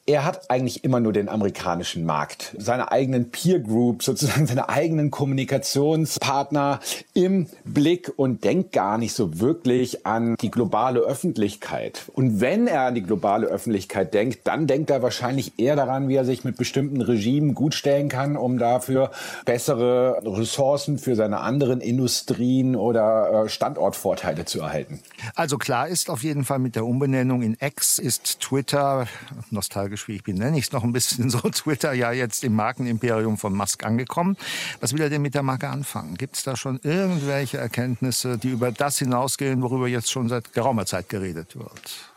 er 0.09 0.25
hat 0.25 0.51
eigentlich 0.51 0.85
immer 0.85 1.01
nur 1.01 1.13
den 1.13 1.29
amerikanischen 1.29 2.07
Markt, 2.07 2.57
seine 2.59 2.91
eigenen 2.91 3.31
Peer 3.31 3.61
Group, 3.61 4.03
sozusagen 4.03 4.47
seine 4.47 4.71
eigenen 4.71 5.11
Kommunikationspartner 5.11 6.81
im 7.13 7.47
Blick 7.65 8.11
und 8.17 8.43
denkt 8.43 8.73
gar 8.73 8.97
nicht 8.97 9.13
so 9.13 9.39
wirklich 9.39 10.07
an 10.07 10.37
die 10.41 10.51
globale 10.51 11.01
Öffentlichkeit. 11.01 12.07
Und 12.15 12.41
wenn 12.41 12.67
er 12.67 12.83
an 12.83 12.95
die 12.95 13.03
globale 13.03 13.49
Öffentlichkeit 13.49 14.15
denkt, 14.15 14.47
dann 14.47 14.67
denkt 14.67 14.89
er 14.89 15.03
wahrscheinlich 15.03 15.59
eher 15.59 15.77
daran, 15.77 16.09
wie 16.09 16.17
er 16.17 16.25
sich 16.25 16.43
mit 16.43 16.57
bestimmten 16.57 17.03
Regimen 17.03 17.55
gutstellen 17.55 18.09
kann, 18.09 18.39
um 18.39 18.59
dafür 18.59 19.11
bessere 19.45 20.23
Ressourcen 20.25 20.99
für 20.99 21.17
seine 21.17 21.41
anderen 21.41 21.83
Industrien 21.83 22.77
oder 22.77 23.45
äh, 23.45 23.49
Standortvorteile 23.51 24.47
zu 24.47 24.61
erhalten. 24.61 25.01
Also 25.35 25.59
klar 25.59 25.87
ist 25.87 26.09
auf 26.09 26.23
jeden 26.23 26.45
Fall 26.45 26.61
mit 26.61 26.77
der 26.77 26.87
Umbenennung 26.87 27.43
in 27.43 27.59
X 27.61 27.99
ist 27.99 28.41
Twitter 28.41 29.07
nostalgisch 29.51 29.98
wie 30.07 30.17
ich 30.17 30.23
bin, 30.23 30.37
nenne 30.37 30.59
ich 30.59 30.67
es 30.67 30.73
noch 30.73 30.85
ein 30.85 30.93
bisschen 30.93 31.31
so, 31.31 31.39
Twitter 31.51 31.93
ja 31.93 32.13
jetzt 32.13 32.45
im 32.45 32.55
Markenimperium 32.55 33.39
von 33.39 33.55
Musk 33.55 33.85
angekommen. 33.85 34.37
Was 34.81 34.93
will 34.93 35.01
er 35.01 35.11
denn 35.11 35.23
mit 35.23 35.35
der 35.35 35.43
Marke 35.43 35.69
anfangen? 35.69 36.17
Gibt 36.17 36.37
es 36.37 36.45
da 36.45 36.57
schon 36.57 36.79
irgendwelche 36.83 37.59
Erkenntnisse, 37.59 38.39
die 38.39 38.51
über 38.51 38.71
das 38.71 38.99
hinausgehen, 38.99 39.63
worüber 39.63 39.89
jetzt 39.89 40.11
schon 40.11 40.29
seit 40.29 40.53
geraumer 40.53 40.87
Zeit 40.87 41.09
geredet 41.09 41.57
wird? 41.57 42.13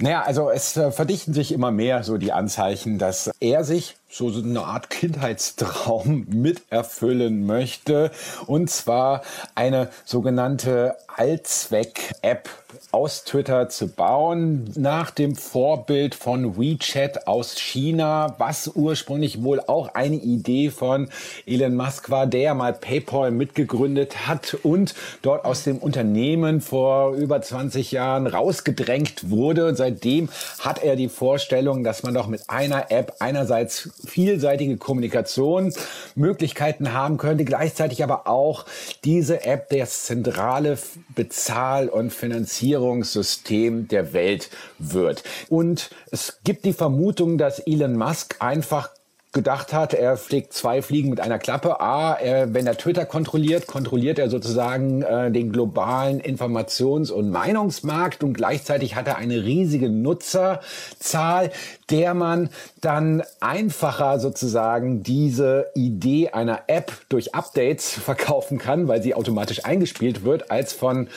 Naja, 0.00 0.22
also 0.22 0.50
es 0.50 0.76
äh, 0.76 0.90
verdichten 0.90 1.34
sich 1.34 1.52
immer 1.52 1.70
mehr 1.70 2.02
so 2.02 2.18
die 2.18 2.32
Anzeichen, 2.32 2.98
dass 2.98 3.30
er 3.38 3.62
sich 3.62 3.96
so 4.08 4.28
eine 4.28 4.64
Art 4.64 4.90
Kindheitstraum 4.90 6.26
miterfüllen 6.28 7.46
möchte. 7.46 8.10
Und 8.46 8.70
zwar 8.70 9.22
eine 9.54 9.90
sogenannte 10.04 10.96
Allzweck-App 11.16 12.48
aus 12.90 13.24
Twitter 13.24 13.68
zu 13.68 13.88
bauen, 13.88 14.70
nach 14.76 15.10
dem 15.10 15.36
Vorbild 15.36 16.14
von 16.14 16.58
WeChat 16.58 17.26
aus 17.26 17.58
China, 17.58 18.34
was 18.38 18.70
ursprünglich 18.74 19.42
wohl 19.42 19.60
auch 19.60 19.94
eine 19.94 20.16
Idee 20.16 20.70
von 20.70 21.10
Elon 21.46 21.76
Musk 21.76 22.10
war, 22.10 22.26
der 22.26 22.54
mal 22.54 22.72
PayPal 22.72 23.30
mitgegründet 23.30 24.26
hat 24.26 24.54
und 24.62 24.94
dort 25.22 25.44
aus 25.44 25.64
dem 25.64 25.78
Unternehmen 25.78 26.60
vor 26.60 27.14
über 27.14 27.42
20 27.42 27.92
Jahren 27.92 28.26
rausgedrängt 28.26 29.30
wurde. 29.30 29.68
Und 29.68 29.76
seitdem 29.76 30.28
hat 30.60 30.82
er 30.82 30.96
die 30.96 31.08
Vorstellung, 31.08 31.84
dass 31.84 32.02
man 32.02 32.14
doch 32.14 32.26
mit 32.26 32.42
einer 32.48 32.90
App 32.90 33.14
einerseits 33.18 33.90
vielseitige 34.06 34.76
Kommunikationsmöglichkeiten 34.76 36.92
haben 36.92 37.18
könnte, 37.18 37.44
gleichzeitig 37.44 38.02
aber 38.02 38.28
auch 38.28 38.64
diese 39.04 39.44
App 39.44 39.68
das 39.70 40.04
zentrale 40.04 40.76
Bezahl- 41.14 41.88
und 41.88 42.12
Finanzierungssystem 42.12 43.88
der 43.88 44.12
Welt 44.12 44.50
wird. 44.78 45.22
Und 45.48 45.90
es 46.10 46.40
gibt 46.44 46.64
die 46.64 46.72
Vermutung, 46.72 47.38
dass 47.38 47.60
Elon 47.60 47.96
Musk 47.96 48.36
einfach 48.40 48.90
gedacht 49.34 49.72
hat, 49.72 49.92
er 49.92 50.16
fliegt 50.16 50.54
zwei 50.54 50.80
Fliegen 50.80 51.10
mit 51.10 51.20
einer 51.20 51.38
Klappe. 51.38 51.80
A, 51.80 52.14
er, 52.14 52.54
wenn 52.54 52.66
er 52.66 52.78
Twitter 52.78 53.04
kontrolliert, 53.04 53.66
kontrolliert 53.66 54.18
er 54.18 54.30
sozusagen 54.30 55.02
äh, 55.02 55.30
den 55.30 55.52
globalen 55.52 56.20
Informations- 56.20 57.10
und 57.10 57.30
Meinungsmarkt 57.30 58.22
und 58.22 58.32
gleichzeitig 58.32 58.94
hat 58.94 59.08
er 59.08 59.16
eine 59.16 59.44
riesige 59.44 59.90
Nutzerzahl, 59.90 61.50
der 61.90 62.14
man 62.14 62.48
dann 62.80 63.22
einfacher 63.40 64.20
sozusagen 64.20 65.02
diese 65.02 65.66
Idee 65.74 66.30
einer 66.30 66.62
App 66.68 66.92
durch 67.08 67.34
Updates 67.34 67.90
verkaufen 67.92 68.58
kann, 68.58 68.88
weil 68.88 69.02
sie 69.02 69.14
automatisch 69.14 69.64
eingespielt 69.64 70.24
wird, 70.24 70.50
als 70.50 70.72
von 70.72 71.08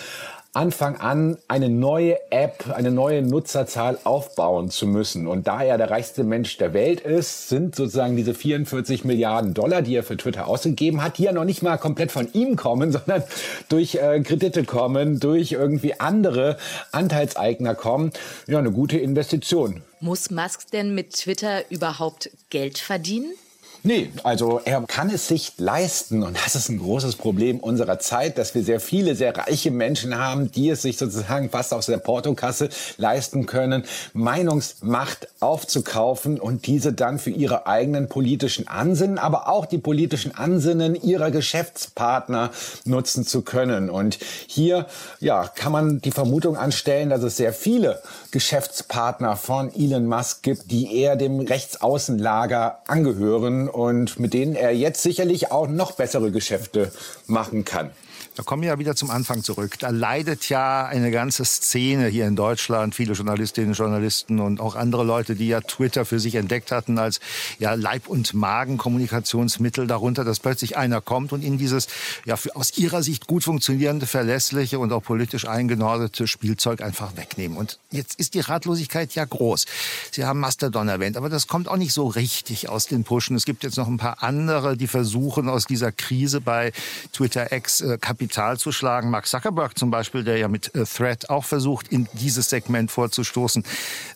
Anfang 0.57 0.95
an 0.95 1.37
eine 1.47 1.69
neue 1.69 2.17
App, 2.31 2.73
eine 2.75 2.89
neue 2.89 3.21
Nutzerzahl 3.21 3.99
aufbauen 4.05 4.71
zu 4.71 4.87
müssen. 4.87 5.27
Und 5.27 5.45
da 5.45 5.61
er 5.61 5.77
der 5.77 5.91
reichste 5.91 6.23
Mensch 6.23 6.57
der 6.57 6.73
Welt 6.73 6.99
ist, 6.99 7.47
sind 7.47 7.75
sozusagen 7.75 8.15
diese 8.15 8.33
44 8.33 9.05
Milliarden 9.05 9.53
Dollar, 9.53 9.83
die 9.83 9.93
er 9.93 10.01
für 10.01 10.17
Twitter 10.17 10.47
ausgegeben 10.47 11.03
hat, 11.03 11.19
die 11.19 11.25
ja 11.25 11.31
noch 11.31 11.43
nicht 11.43 11.61
mal 11.61 11.77
komplett 11.77 12.11
von 12.11 12.27
ihm 12.33 12.55
kommen, 12.55 12.91
sondern 12.91 13.21
durch 13.69 13.95
äh, 13.95 14.19
Kredite 14.21 14.63
kommen, 14.63 15.19
durch 15.19 15.51
irgendwie 15.51 15.99
andere 15.99 16.57
Anteilseigner 16.91 17.75
kommen, 17.75 18.11
ja, 18.47 18.57
eine 18.57 18.71
gute 18.71 18.97
Investition. 18.97 19.83
Muss 19.99 20.31
Musk 20.31 20.71
denn 20.71 20.95
mit 20.95 21.13
Twitter 21.13 21.69
überhaupt 21.69 22.31
Geld 22.49 22.79
verdienen? 22.79 23.31
Nee, 23.87 24.11
also 24.23 24.59
er 24.65 24.81
kann 24.85 25.09
es 25.09 25.29
sich 25.29 25.53
leisten 25.59 26.21
und 26.21 26.35
das 26.35 26.55
ist 26.55 26.67
ein 26.67 26.77
großes 26.77 27.15
Problem 27.15 27.61
unserer 27.61 27.99
Zeit, 27.99 28.37
dass 28.37 28.53
wir 28.53 28.61
sehr 28.61 28.81
viele, 28.81 29.15
sehr 29.15 29.37
reiche 29.37 29.71
Menschen 29.71 30.17
haben, 30.17 30.51
die 30.51 30.69
es 30.71 30.81
sich 30.81 30.97
sozusagen 30.97 31.49
fast 31.49 31.73
aus 31.73 31.85
der 31.85 31.99
Portokasse 31.99 32.67
leisten 32.97 33.45
können, 33.45 33.85
Meinungsmacht 34.11 35.29
aufzukaufen 35.39 36.37
und 36.37 36.67
diese 36.67 36.91
dann 36.91 37.17
für 37.17 37.29
ihre 37.29 37.65
eigenen 37.65 38.09
politischen 38.09 38.67
Ansinnen, 38.67 39.17
aber 39.19 39.47
auch 39.47 39.65
die 39.65 39.77
politischen 39.77 40.35
Ansinnen 40.35 40.93
ihrer 40.93 41.31
Geschäftspartner 41.31 42.51
nutzen 42.83 43.25
zu 43.25 43.41
können. 43.41 43.89
Und 43.89 44.19
hier, 44.47 44.87
ja, 45.21 45.47
kann 45.47 45.71
man 45.71 46.01
die 46.01 46.11
Vermutung 46.11 46.57
anstellen, 46.57 47.09
dass 47.09 47.23
es 47.23 47.37
sehr 47.37 47.53
viele 47.53 48.01
Geschäftspartner 48.31 49.37
von 49.37 49.73
Elon 49.73 50.07
Musk 50.07 50.43
gibt, 50.43 50.71
die 50.71 50.93
eher 50.93 51.15
dem 51.15 51.39
Rechtsaußenlager 51.39 52.79
angehören 52.87 53.69
und 53.77 54.19
mit 54.19 54.33
denen 54.33 54.55
er 54.55 54.71
jetzt 54.71 55.03
sicherlich 55.03 55.51
auch 55.51 55.67
noch 55.67 55.91
bessere 55.91 56.31
Geschäfte 56.31 56.91
machen 57.27 57.63
kann. 57.63 57.91
Da 58.37 58.43
kommen 58.43 58.61
wir 58.61 58.69
ja 58.69 58.77
wieder 58.77 58.95
zum 58.95 59.09
Anfang 59.09 59.41
zurück. 59.41 59.79
Da 59.79 59.89
leidet 59.89 60.47
ja 60.47 60.85
eine 60.85 61.09
ganze 61.09 61.43
Szene 61.43 62.05
hier 62.07 62.27
in 62.27 62.35
Deutschland, 62.35 62.93
viele 62.93 63.13
Journalistinnen, 63.13 63.73
Journalisten 63.73 64.39
und 64.39 64.61
auch 64.61 64.75
andere 64.75 65.03
Leute, 65.03 65.35
die 65.35 65.47
ja 65.47 65.59
Twitter 65.61 66.05
für 66.05 66.19
sich 66.19 66.35
entdeckt 66.35 66.69
hatten 66.69 66.99
als 66.99 67.19
ja 67.57 67.73
Leib- 67.73 68.07
und 68.07 68.35
Magen-Kommunikationsmittel 68.35 69.87
darunter, 69.87 70.23
dass 70.23 70.39
plötzlich 70.39 70.77
einer 70.77 71.01
kommt 71.01 71.33
und 71.33 71.41
ihnen 71.41 71.57
dieses 71.57 71.87
ja 72.25 72.37
aus 72.53 72.77
ihrer 72.77 73.01
Sicht 73.01 73.25
gut 73.25 73.43
funktionierende, 73.43 74.05
verlässliche 74.05 74.77
und 74.77 74.93
auch 74.93 75.01
politisch 75.01 75.47
eingenordete 75.47 76.27
Spielzeug 76.27 76.83
einfach 76.83 77.17
wegnehmen. 77.17 77.57
Und 77.57 77.79
jetzt 77.89 78.19
ist 78.19 78.35
die 78.35 78.41
Ratlosigkeit 78.41 79.15
ja 79.15 79.25
groß. 79.25 79.65
Sie 80.11 80.25
haben 80.25 80.39
Mastodon 80.39 80.89
erwähnt, 80.89 81.17
aber 81.17 81.29
das 81.29 81.47
kommt 81.47 81.67
auch 81.67 81.77
nicht 81.77 81.93
so 81.93 82.05
richtig 82.05 82.69
aus 82.69 82.85
den 82.85 83.03
Pushen. 83.03 83.35
Es 83.35 83.45
gibt 83.45 83.63
jetzt 83.63 83.77
noch 83.77 83.87
ein 83.87 83.97
paar 83.97 84.21
andere, 84.21 84.77
die 84.77 84.85
versuchen 84.85 85.49
aus 85.49 85.65
dieser 85.65 85.91
Krise 85.91 86.39
bei 86.39 86.71
Twitter 87.13 87.51
X 87.51 87.81
äh, 87.81 87.97
Kapital 87.99 88.26
zu 88.57 88.71
schlagen. 88.71 89.09
Mark 89.09 89.27
Zuckerberg 89.27 89.77
zum 89.77 89.91
Beispiel, 89.91 90.23
der 90.23 90.37
ja 90.37 90.47
mit 90.47 90.73
äh, 90.75 90.85
Thread 90.85 91.29
auch 91.29 91.45
versucht, 91.45 91.87
in 91.89 92.07
dieses 92.13 92.49
Segment 92.49 92.91
vorzustoßen. 92.91 93.63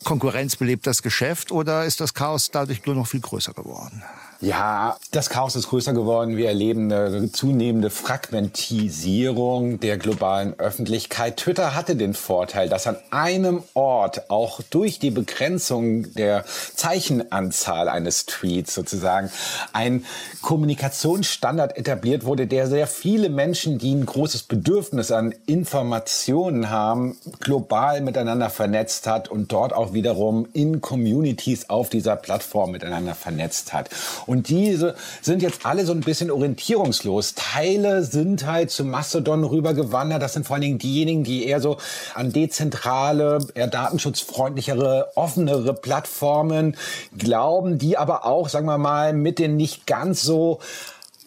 Konkurrenz 0.04 0.56
belebt 0.56 0.88
das 0.88 1.02
Geschäft 1.02 1.52
oder 1.52 1.86
ist 1.86 2.02
das 2.02 2.14
Chaos 2.14 2.52
dadurch 2.52 2.86
nur 2.86 2.96
noch 2.96 3.08
viel 3.08 3.22
größer 3.22 3.54
geworden? 3.54 4.04
Ja, 4.44 4.98
das 5.12 5.30
Chaos 5.30 5.56
ist 5.56 5.70
größer 5.70 5.94
geworden. 5.94 6.36
Wir 6.36 6.48
erleben 6.48 6.92
eine 6.92 7.32
zunehmende 7.32 7.92
Fragmentisierung 7.92 9.80
der 9.80 10.00
globalen 10.00 10.60
Öffentlichkeit. 10.60 11.38
Twitter 11.38 11.76
hatte 11.76 11.96
den 11.96 12.16
Vorteil, 12.16 12.68
dass 12.68 12.88
an 12.88 12.98
einem 13.12 13.62
Ort 13.76 14.32
auch 14.32 14.62
durch 14.68 14.98
die 14.98 15.12
Begrenzung 15.12 16.12
der 16.16 16.44
Zeichenanzahl 16.76 17.88
eines 17.88 18.26
Tweets 18.26 18.74
sozusagen 18.74 19.30
ein 19.74 20.06
Kommunikationsstandard 20.42 21.78
etabliert 21.78 22.26
wurde, 22.26 22.48
der 22.48 22.66
sehr 22.66 22.88
viele 22.88 23.30
Menschen, 23.30 23.78
die 23.78 23.94
ein 23.94 24.08
großes 24.08 24.44
Bedürfnis 24.44 25.12
an 25.12 25.36
Informationen 25.46 26.72
haben, 26.72 27.16
global 27.42 28.02
miteinander 28.02 28.50
vernetzt 28.50 29.06
hat 29.06 29.30
und 29.30 29.52
dort 29.52 29.72
auch 29.72 29.94
wiederum 29.94 30.48
in 30.54 30.82
Communities 30.82 31.70
auf 31.70 31.90
dieser 31.90 32.16
Plattform 32.16 32.72
miteinander 32.72 33.14
vernetzt 33.14 33.72
hat. 33.72 33.92
Diese 34.36 34.96
sind 35.22 35.42
jetzt 35.42 35.66
alle 35.66 35.86
so 35.86 35.94
ein 35.94 36.02
bisschen 36.02 36.32
orientierungslos. 36.32 37.36
Teile 37.36 38.04
sind 38.04 38.46
halt 38.46 38.72
zu 38.72 38.86
Mastodon 38.86 39.44
rübergewandert. 39.44 40.22
Das 40.22 40.34
sind 40.34 40.46
vor 40.46 40.56
allen 40.56 40.62
Dingen 40.62 40.80
diejenigen, 40.80 41.24
die 41.24 41.46
eher 41.46 41.62
so 41.62 41.78
an 42.16 42.32
dezentrale, 42.32 43.40
eher 43.56 43.68
datenschutzfreundlichere, 43.68 45.12
offenere 45.16 45.74
Plattformen 45.74 46.78
glauben, 47.18 47.78
die 47.78 47.98
aber 47.98 48.26
auch, 48.26 48.50
sagen 48.50 48.68
wir 48.68 48.78
mal, 48.78 49.14
mit 49.14 49.40
den 49.40 49.58
nicht 49.58 49.86
ganz 49.88 50.22
so 50.22 50.60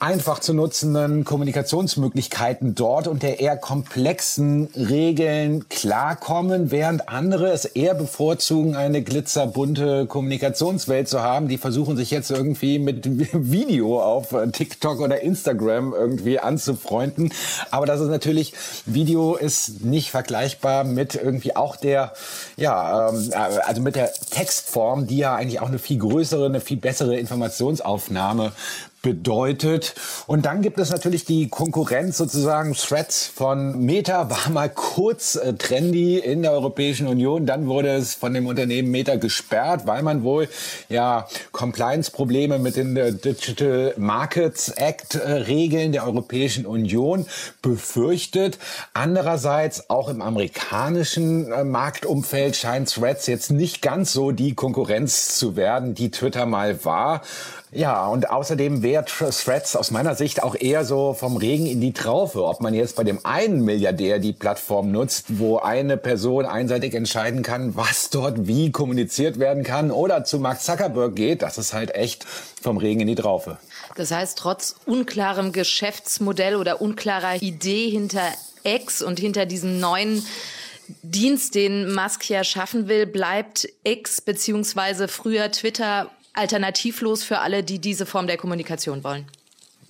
einfach 0.05 0.39
zu 0.39 0.53
nutzenden 0.53 1.25
Kommunikationsmöglichkeiten 1.25 2.75
dort 2.75 3.09
und 3.09 3.23
der 3.23 3.41
eher 3.41 3.57
komplexen 3.57 4.69
Regeln 4.77 5.67
klarkommen, 5.71 6.71
während 6.71 7.09
andere 7.09 7.51
es 7.51 7.65
eher 7.65 7.95
bevorzugen, 7.95 8.77
eine 8.77 9.01
glitzerbunte 9.01 10.05
Kommunikationswelt 10.05 11.09
zu 11.09 11.23
haben. 11.23 11.49
Die 11.49 11.57
versuchen 11.57 11.97
sich 11.97 12.11
jetzt 12.11 12.31
irgendwie 12.31 12.79
mit 12.79 13.07
Video 13.33 14.03
auf 14.03 14.37
TikTok 14.53 15.01
oder 15.01 15.23
Instagram 15.23 15.95
irgendwie 15.95 16.39
anzufreunden. 16.39 17.33
Aber 17.71 17.87
das 17.87 18.03
ist 18.03 18.09
natürlich, 18.09 18.53
Video 18.85 19.37
ist 19.37 19.87
nicht 19.87 20.11
vergleichbar 20.11 20.85
mit 20.85 21.15
irgendwie 21.15 21.57
auch 21.57 21.77
der, 21.77 22.13
ja, 22.59 23.09
ähm, 23.09 23.31
also 23.67 23.81
mit 23.81 23.97
der 23.97 24.13
Textform, 24.13 25.07
die 25.07 25.17
ja 25.17 25.35
eigentlich 25.35 25.61
auch 25.61 25.69
eine 25.69 25.79
viel 25.79 25.99
größere, 25.99 26.45
eine 26.45 26.61
viel 26.61 26.77
bessere 26.77 27.17
Informationsaufnahme 27.17 28.53
bedeutet. 29.05 29.95
Und 30.27 30.47
dann 30.47 30.63
gibt 30.63 30.79
es 30.79 30.91
natürlich 30.91 31.27
die 31.27 31.49
Konkurrenz 31.49 32.17
sozusagen 32.17 32.73
Threads 32.73 33.27
von 33.27 33.85
Meta 33.85 34.31
war 34.31 34.51
mal 34.51 34.71
kurz 34.71 35.37
äh, 35.37 35.53
trendy 35.53 36.19
in 36.19 36.43
der 36.43 36.53
Europäischen 36.53 37.07
Union. 37.07 37.45
Dann 37.45 37.67
wurde 37.67 37.91
es 37.91 38.15
von 38.15 38.33
dem 38.33 38.47
Unternehmen 38.47 38.91
Meta 38.91 39.17
gesperrt, 39.17 39.83
weil 39.87 40.03
man 40.03 40.25
wohl 40.25 40.49
ja 40.89 41.29
Compliance-Probleme 41.53 42.59
mit 42.59 42.77
den 42.77 42.97
äh, 42.97 43.13
Digital 43.13 43.95
Markets 43.99 44.71
Act 44.71 45.17
äh, 45.17 45.89
der 45.91 46.07
Europäischen 46.07 46.65
Union 46.65 47.27
befürchtet. 47.61 48.59
Andererseits 48.95 49.91
auch 49.91 50.09
im 50.09 50.23
amerikanischen 50.23 51.53
äh, 51.53 51.63
Marktumfeld 51.63 52.57
scheint 52.57 52.91
Threads 52.91 53.27
jetzt 53.27 53.51
nicht 53.51 53.83
ganz 53.83 54.15
so 54.15 54.31
die 54.31 54.55
Konkurrenz 54.55 55.37
zu 55.37 55.57
werden, 55.57 55.95
die 55.95 56.11
Twitter 56.11 56.47
mal 56.47 56.87
war. 56.87 57.21
Ja, 57.75 58.07
und 58.07 58.31
außerdem 58.31 58.85
wäre 58.85 59.05
Threads 59.05 59.75
aus 59.75 59.91
meiner 59.91 60.15
Sicht 60.15 60.45
auch 60.45 60.55
eher 60.55 60.85
so 60.85 61.13
vom 61.13 61.37
Regen 61.37 61.67
in 61.67 61.81
die 61.81 61.93
Traufe. 61.93 62.45
Ob 62.45 62.61
man 62.61 62.73
jetzt 62.73 62.95
bei 62.95 63.03
dem 63.03 63.27
einen 63.27 63.65
Milliardär 63.65 64.21
die 64.21 64.33
Plattform 64.33 64.93
nutzt, 64.93 65.41
wo 65.41 65.59
eine 65.59 65.97
Person 65.97 66.47
einseitig 66.47 66.95
entscheiden 66.95 67.43
kann, 67.43 67.75
was 67.75 68.11
dort 68.11 68.47
wie 68.47 68.71
kommuniziert 68.71 69.41
werden 69.41 69.65
kann, 69.65 69.91
oder 69.91 70.23
zu 70.25 70.39
Mark 70.39 70.63
Zuckerberg 70.63 71.17
geht, 71.17 71.43
das 71.43 71.59
ist 71.59 71.73
halt 71.73 71.97
echt 71.97 72.25
vom 72.63 72.77
Regen 72.77 73.01
in 73.01 73.09
die 73.09 73.17
Traufe. 73.17 73.59
Das 73.97 74.13
heißt, 74.13 74.39
trotz 74.39 74.77
unklarem 74.87 75.51
Geschäftsmodell 75.51 76.55
oder 76.55 76.81
unklarer 76.81 77.43
Idee 77.43 77.91
hinter 77.91 78.23
X 78.63 79.03
und 79.03 79.19
hinter 79.19 79.47
diesem 79.47 79.81
neuen 79.81 80.25
Dienst, 81.03 81.57
den 81.57 81.93
Musk 81.93 82.29
ja 82.31 82.45
schaffen 82.45 82.87
will, 82.87 83.07
bleibt 83.07 83.69
X 83.83 84.21
beziehungsweise 84.21 85.09
früher 85.09 85.51
Twitter 85.51 86.09
alternativlos 86.35 87.25
für 87.25 87.39
alle, 87.39 87.63
die 87.63 87.79
diese 87.79 88.07
Form 88.07 88.27
der 88.27 88.37
Kommunikation 88.37 89.03
wollen? 89.05 89.27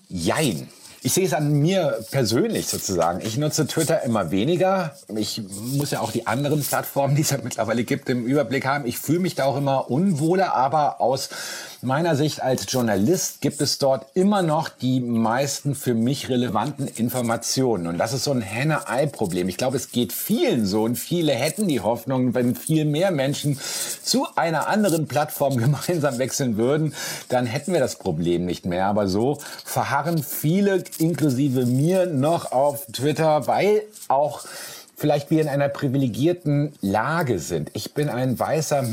Jein. 0.08 0.68
Ich 1.02 1.12
sehe 1.12 1.26
es 1.26 1.34
an 1.34 1.52
mir 1.52 2.02
persönlich 2.12 2.66
sozusagen. 2.66 3.20
Ich 3.20 3.36
nutze 3.36 3.66
Twitter 3.66 4.04
immer 4.04 4.30
weniger. 4.30 4.96
Ich 5.14 5.42
muss 5.76 5.90
ja 5.90 6.00
auch 6.00 6.12
die 6.12 6.26
anderen 6.26 6.62
Plattformen, 6.62 7.14
die 7.14 7.20
es 7.20 7.28
ja 7.28 7.36
mittlerweile 7.42 7.84
gibt, 7.84 8.08
im 8.08 8.24
Überblick 8.24 8.64
haben. 8.64 8.86
Ich 8.86 8.98
fühle 8.98 9.18
mich 9.18 9.34
da 9.34 9.44
auch 9.44 9.58
immer 9.58 9.90
unwohler, 9.90 10.54
aber 10.54 11.02
aus 11.02 11.28
meiner 11.84 12.16
Sicht 12.16 12.42
als 12.42 12.70
Journalist 12.70 13.40
gibt 13.40 13.60
es 13.60 13.78
dort 13.78 14.06
immer 14.14 14.42
noch 14.42 14.68
die 14.68 15.00
meisten 15.00 15.74
für 15.74 15.94
mich 15.94 16.28
relevanten 16.28 16.88
Informationen. 16.88 17.86
Und 17.86 17.98
das 17.98 18.12
ist 18.12 18.24
so 18.24 18.32
ein 18.32 18.40
Henne-Ei-Problem. 18.40 19.48
Ich 19.48 19.56
glaube, 19.56 19.76
es 19.76 19.90
geht 19.90 20.12
vielen 20.12 20.66
so 20.66 20.82
und 20.84 20.96
viele 20.96 21.32
hätten 21.32 21.68
die 21.68 21.80
Hoffnung, 21.80 22.34
wenn 22.34 22.54
viel 22.54 22.84
mehr 22.84 23.10
Menschen 23.10 23.58
zu 24.02 24.26
einer 24.36 24.68
anderen 24.68 25.06
Plattform 25.06 25.56
gemeinsam 25.58 26.18
wechseln 26.18 26.56
würden, 26.56 26.94
dann 27.28 27.46
hätten 27.46 27.72
wir 27.72 27.80
das 27.80 27.96
Problem 27.96 28.44
nicht 28.44 28.66
mehr. 28.66 28.86
Aber 28.86 29.08
so 29.08 29.38
verharren 29.64 30.22
viele 30.22 30.84
inklusive 30.98 31.66
mir 31.66 32.06
noch 32.06 32.52
auf 32.52 32.86
Twitter, 32.92 33.46
weil 33.46 33.82
auch 34.08 34.44
vielleicht 35.04 35.30
wir 35.30 35.42
in 35.42 35.48
einer 35.48 35.68
privilegierten 35.68 36.72
Lage 36.80 37.38
sind. 37.38 37.70
Ich 37.74 37.92
bin 37.92 38.08
ein 38.08 38.38
weißer 38.38 38.86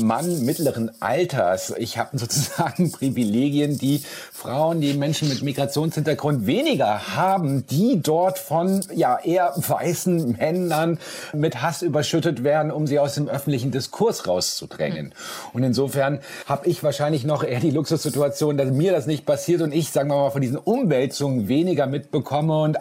Mann 0.00 0.44
mittleren 0.44 0.92
Alters. 1.00 1.74
Ich 1.76 1.98
habe 1.98 2.16
sozusagen 2.16 2.92
Privilegien, 2.92 3.76
die 3.76 4.00
Frauen, 4.32 4.80
die 4.80 4.94
Menschen 4.94 5.28
mit 5.28 5.42
Migrationshintergrund 5.42 6.46
weniger 6.46 7.16
haben, 7.16 7.66
die 7.66 8.00
dort 8.00 8.38
von 8.38 8.80
ja 8.94 9.18
eher 9.18 9.54
weißen 9.56 10.36
Männern 10.38 11.00
mit 11.32 11.60
Hass 11.62 11.82
überschüttet 11.82 12.44
werden, 12.44 12.70
um 12.70 12.86
sie 12.86 13.00
aus 13.00 13.16
dem 13.16 13.26
öffentlichen 13.26 13.72
Diskurs 13.72 14.28
rauszudrängen. 14.28 15.14
Und 15.52 15.64
insofern 15.64 16.20
habe 16.46 16.68
ich 16.68 16.84
wahrscheinlich 16.84 17.24
noch 17.24 17.42
eher 17.42 17.58
die 17.58 17.72
Luxussituation, 17.72 18.56
dass 18.56 18.70
mir 18.70 18.92
das 18.92 19.06
nicht 19.08 19.26
passiert 19.26 19.62
und 19.62 19.72
ich, 19.72 19.90
sagen 19.90 20.10
wir 20.10 20.14
mal, 20.14 20.30
von 20.30 20.42
diesen 20.42 20.58
Umwälzungen 20.58 21.48
weniger 21.48 21.88
mitbekomme 21.88 22.56
und 22.56 22.76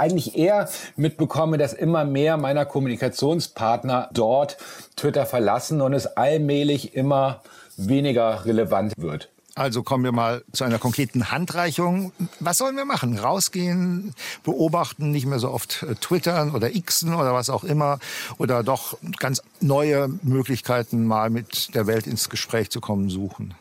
eigentlich 0.00 0.36
eher 0.36 0.68
mitbekomme, 0.96 1.58
dass 1.58 1.72
immer 1.72 2.04
mehr 2.04 2.36
meiner 2.36 2.64
Kommunikationspartner 2.64 4.08
dort 4.12 4.56
Twitter 4.96 5.26
verlassen 5.26 5.80
und 5.80 5.92
es 5.92 6.06
allmählich 6.06 6.94
immer 6.94 7.42
weniger 7.76 8.44
relevant 8.44 8.94
wird. 8.96 9.28
Also 9.54 9.82
kommen 9.82 10.04
wir 10.04 10.12
mal 10.12 10.42
zu 10.52 10.64
einer 10.64 10.78
konkreten 10.78 11.30
Handreichung. 11.30 12.12
Was 12.38 12.58
sollen 12.58 12.76
wir 12.76 12.84
machen? 12.84 13.18
Rausgehen, 13.18 14.14
beobachten, 14.42 15.10
nicht 15.10 15.26
mehr 15.26 15.38
so 15.38 15.50
oft 15.50 15.82
äh, 15.82 15.96
twittern 15.96 16.54
oder 16.54 16.70
xen 16.70 17.14
oder 17.14 17.34
was 17.34 17.50
auch 17.50 17.64
immer 17.64 17.98
oder 18.38 18.62
doch 18.62 18.96
ganz 19.18 19.42
neue 19.60 20.08
Möglichkeiten 20.22 21.04
mal 21.04 21.30
mit 21.30 21.74
der 21.74 21.86
Welt 21.86 22.06
ins 22.06 22.30
Gespräch 22.30 22.70
zu 22.70 22.80
kommen 22.80 23.10
suchen? 23.10 23.54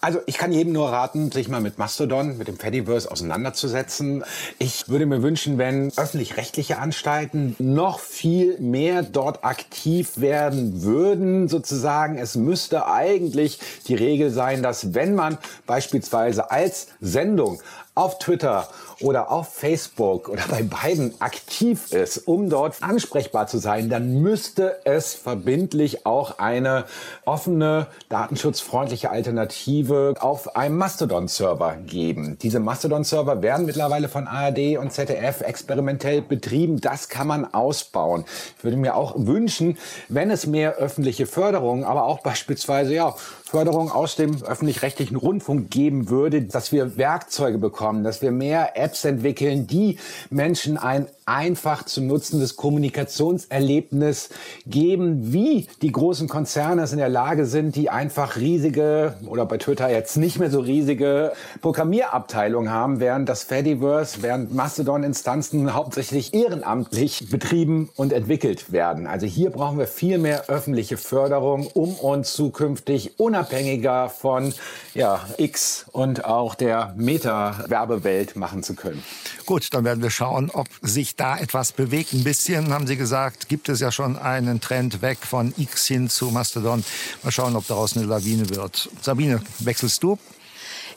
Also 0.00 0.20
ich 0.26 0.38
kann 0.38 0.52
jedem 0.52 0.72
nur 0.72 0.90
raten, 0.90 1.30
sich 1.30 1.48
mal 1.48 1.60
mit 1.60 1.78
Mastodon, 1.78 2.38
mit 2.38 2.48
dem 2.48 2.58
Fediverse 2.58 3.10
auseinanderzusetzen. 3.10 4.24
Ich 4.58 4.88
würde 4.88 5.06
mir 5.06 5.22
wünschen, 5.22 5.58
wenn 5.58 5.92
öffentlich-rechtliche 5.96 6.78
Anstalten 6.78 7.56
noch 7.58 8.00
viel 8.00 8.58
mehr 8.60 9.02
dort 9.02 9.44
aktiv 9.44 10.20
werden 10.20 10.82
würden, 10.82 11.48
sozusagen. 11.48 12.18
Es 12.18 12.36
müsste 12.36 12.86
eigentlich 12.86 13.58
die 13.88 13.94
Regel 13.94 14.30
sein, 14.30 14.62
dass 14.62 14.94
wenn 14.94 15.14
man 15.14 15.38
beispielsweise 15.66 16.50
als 16.50 16.88
Sendung 17.00 17.60
auf 17.94 18.18
Twitter 18.18 18.68
oder 19.00 19.30
auf 19.30 19.52
Facebook 19.52 20.28
oder 20.28 20.42
bei 20.48 20.62
beiden 20.62 21.20
aktiv 21.20 21.92
ist, 21.92 22.28
um 22.28 22.48
dort 22.48 22.82
ansprechbar 22.82 23.46
zu 23.46 23.58
sein, 23.58 23.88
dann 23.88 24.20
müsste 24.22 24.76
es 24.84 25.14
verbindlich 25.14 26.06
auch 26.06 26.38
eine 26.38 26.84
offene, 27.24 27.88
datenschutzfreundliche 28.08 29.10
Alternative 29.10 30.14
auf 30.20 30.54
einem 30.54 30.78
Mastodon-Server 30.78 31.76
geben. 31.86 32.38
Diese 32.40 32.60
Mastodon-Server 32.60 33.42
werden 33.42 33.66
mittlerweile 33.66 34.08
von 34.08 34.26
ARD 34.26 34.78
und 34.78 34.92
ZDF 34.92 35.40
experimentell 35.40 36.22
betrieben. 36.22 36.80
Das 36.80 37.08
kann 37.08 37.26
man 37.26 37.52
ausbauen. 37.52 38.24
Ich 38.58 38.64
würde 38.64 38.76
mir 38.76 38.94
auch 38.94 39.14
wünschen, 39.16 39.78
wenn 40.08 40.30
es 40.30 40.46
mehr 40.46 40.74
öffentliche 40.74 41.26
Förderung, 41.26 41.84
aber 41.84 42.04
auch 42.04 42.20
beispielsweise 42.20 42.94
ja 42.94 43.14
Förderung 43.50 43.90
aus 43.90 44.14
dem 44.14 44.44
öffentlich-rechtlichen 44.44 45.16
Rundfunk 45.16 45.72
geben 45.72 46.08
würde, 46.08 46.42
dass 46.42 46.70
wir 46.70 46.96
Werkzeuge 46.96 47.58
bekommen, 47.58 48.04
dass 48.04 48.22
wir 48.22 48.30
mehr 48.30 48.76
Apps 48.76 49.04
entwickeln, 49.04 49.66
die 49.66 49.98
Menschen 50.30 50.78
ein 50.78 51.08
einfach 51.30 51.84
zu 51.84 52.00
nutzendes 52.00 52.56
Kommunikationserlebnis 52.56 54.30
geben, 54.66 55.32
wie 55.32 55.68
die 55.80 55.92
großen 55.92 56.28
Konzerne 56.28 56.82
es 56.82 56.92
in 56.92 56.98
der 56.98 57.08
Lage 57.08 57.46
sind, 57.46 57.76
die 57.76 57.88
einfach 57.88 58.36
riesige 58.36 59.14
oder 59.26 59.46
bei 59.46 59.56
Twitter 59.56 59.88
jetzt 59.88 60.16
nicht 60.16 60.40
mehr 60.40 60.50
so 60.50 60.58
riesige 60.58 61.32
Programmierabteilungen 61.60 62.70
haben, 62.70 62.98
während 62.98 63.28
das 63.28 63.44
Fediverse, 63.44 64.22
während 64.22 64.52
Mastodon-Instanzen 64.52 65.72
hauptsächlich 65.72 66.34
ehrenamtlich 66.34 67.28
betrieben 67.30 67.90
und 67.94 68.12
entwickelt 68.12 68.72
werden. 68.72 69.06
Also 69.06 69.26
hier 69.26 69.50
brauchen 69.50 69.78
wir 69.78 69.86
viel 69.86 70.18
mehr 70.18 70.48
öffentliche 70.48 70.96
Förderung, 70.96 71.68
um 71.74 71.94
uns 71.94 72.32
zukünftig 72.32 73.20
unabhängiger 73.40 74.08
von 74.08 74.54
ja, 74.94 75.24
X 75.38 75.86
und 75.92 76.24
auch 76.24 76.54
der 76.54 76.94
Meta-Werbewelt 76.96 78.36
machen 78.36 78.62
zu 78.62 78.74
können. 78.74 79.02
Gut, 79.46 79.72
dann 79.72 79.84
werden 79.84 80.02
wir 80.02 80.10
schauen, 80.10 80.50
ob 80.50 80.68
sich 80.82 81.16
da 81.16 81.38
etwas 81.38 81.72
bewegt. 81.72 82.12
Ein 82.12 82.24
bisschen, 82.24 82.72
haben 82.72 82.86
Sie 82.86 82.96
gesagt, 82.96 83.48
gibt 83.48 83.68
es 83.68 83.80
ja 83.80 83.90
schon 83.92 84.18
einen 84.18 84.60
Trend 84.60 85.02
weg 85.02 85.18
von 85.18 85.54
X 85.56 85.86
hin 85.86 86.08
zu 86.08 86.26
Mastodon. 86.26 86.84
Mal 87.22 87.30
schauen, 87.30 87.56
ob 87.56 87.66
daraus 87.66 87.96
eine 87.96 88.06
Lawine 88.06 88.50
wird. 88.50 88.88
Sabine, 89.00 89.40
wechselst 89.60 90.02
du? 90.02 90.18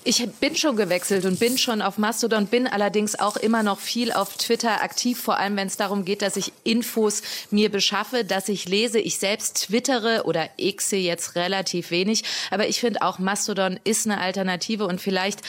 Ich 0.05 0.27
bin 0.41 0.55
schon 0.57 0.75
gewechselt 0.75 1.23
und 1.23 1.39
bin 1.39 1.57
schon 1.57 1.81
auf 1.81 1.97
Mastodon, 1.97 2.47
bin 2.47 2.67
allerdings 2.67 3.17
auch 3.17 3.37
immer 3.37 3.63
noch 3.63 3.79
viel 3.79 4.11
auf 4.11 4.35
Twitter 4.35 4.83
aktiv, 4.83 5.19
vor 5.19 5.37
allem 5.37 5.55
wenn 5.55 5.67
es 5.67 5.77
darum 5.77 6.03
geht, 6.03 6.21
dass 6.21 6.35
ich 6.35 6.51
Infos 6.65 7.21
mir 7.51 7.71
beschaffe, 7.71 8.25
dass 8.25 8.49
ich 8.49 8.67
lese. 8.67 8.99
Ich 8.99 9.17
selbst 9.17 9.67
twittere 9.67 10.23
oder 10.25 10.49
xe 10.57 10.97
jetzt 10.97 11.35
relativ 11.35 11.89
wenig, 11.89 12.23
aber 12.51 12.67
ich 12.67 12.81
finde 12.81 13.01
auch 13.01 13.17
Mastodon 13.17 13.79
ist 13.85 14.05
eine 14.05 14.19
Alternative 14.19 14.85
und 14.87 14.99
vielleicht 14.99 15.39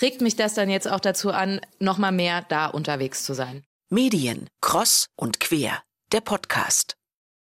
regt 0.00 0.20
mich 0.20 0.36
das 0.36 0.54
dann 0.54 0.70
jetzt 0.70 0.88
auch 0.88 1.00
dazu 1.00 1.32
an, 1.32 1.60
noch 1.80 1.98
mal 1.98 2.12
mehr 2.12 2.44
da 2.48 2.66
unterwegs 2.66 3.24
zu 3.24 3.34
sein. 3.34 3.64
Medien, 3.90 4.48
Cross 4.60 5.06
und 5.16 5.40
Quer, 5.40 5.82
der 6.12 6.20
Podcast. 6.20 6.94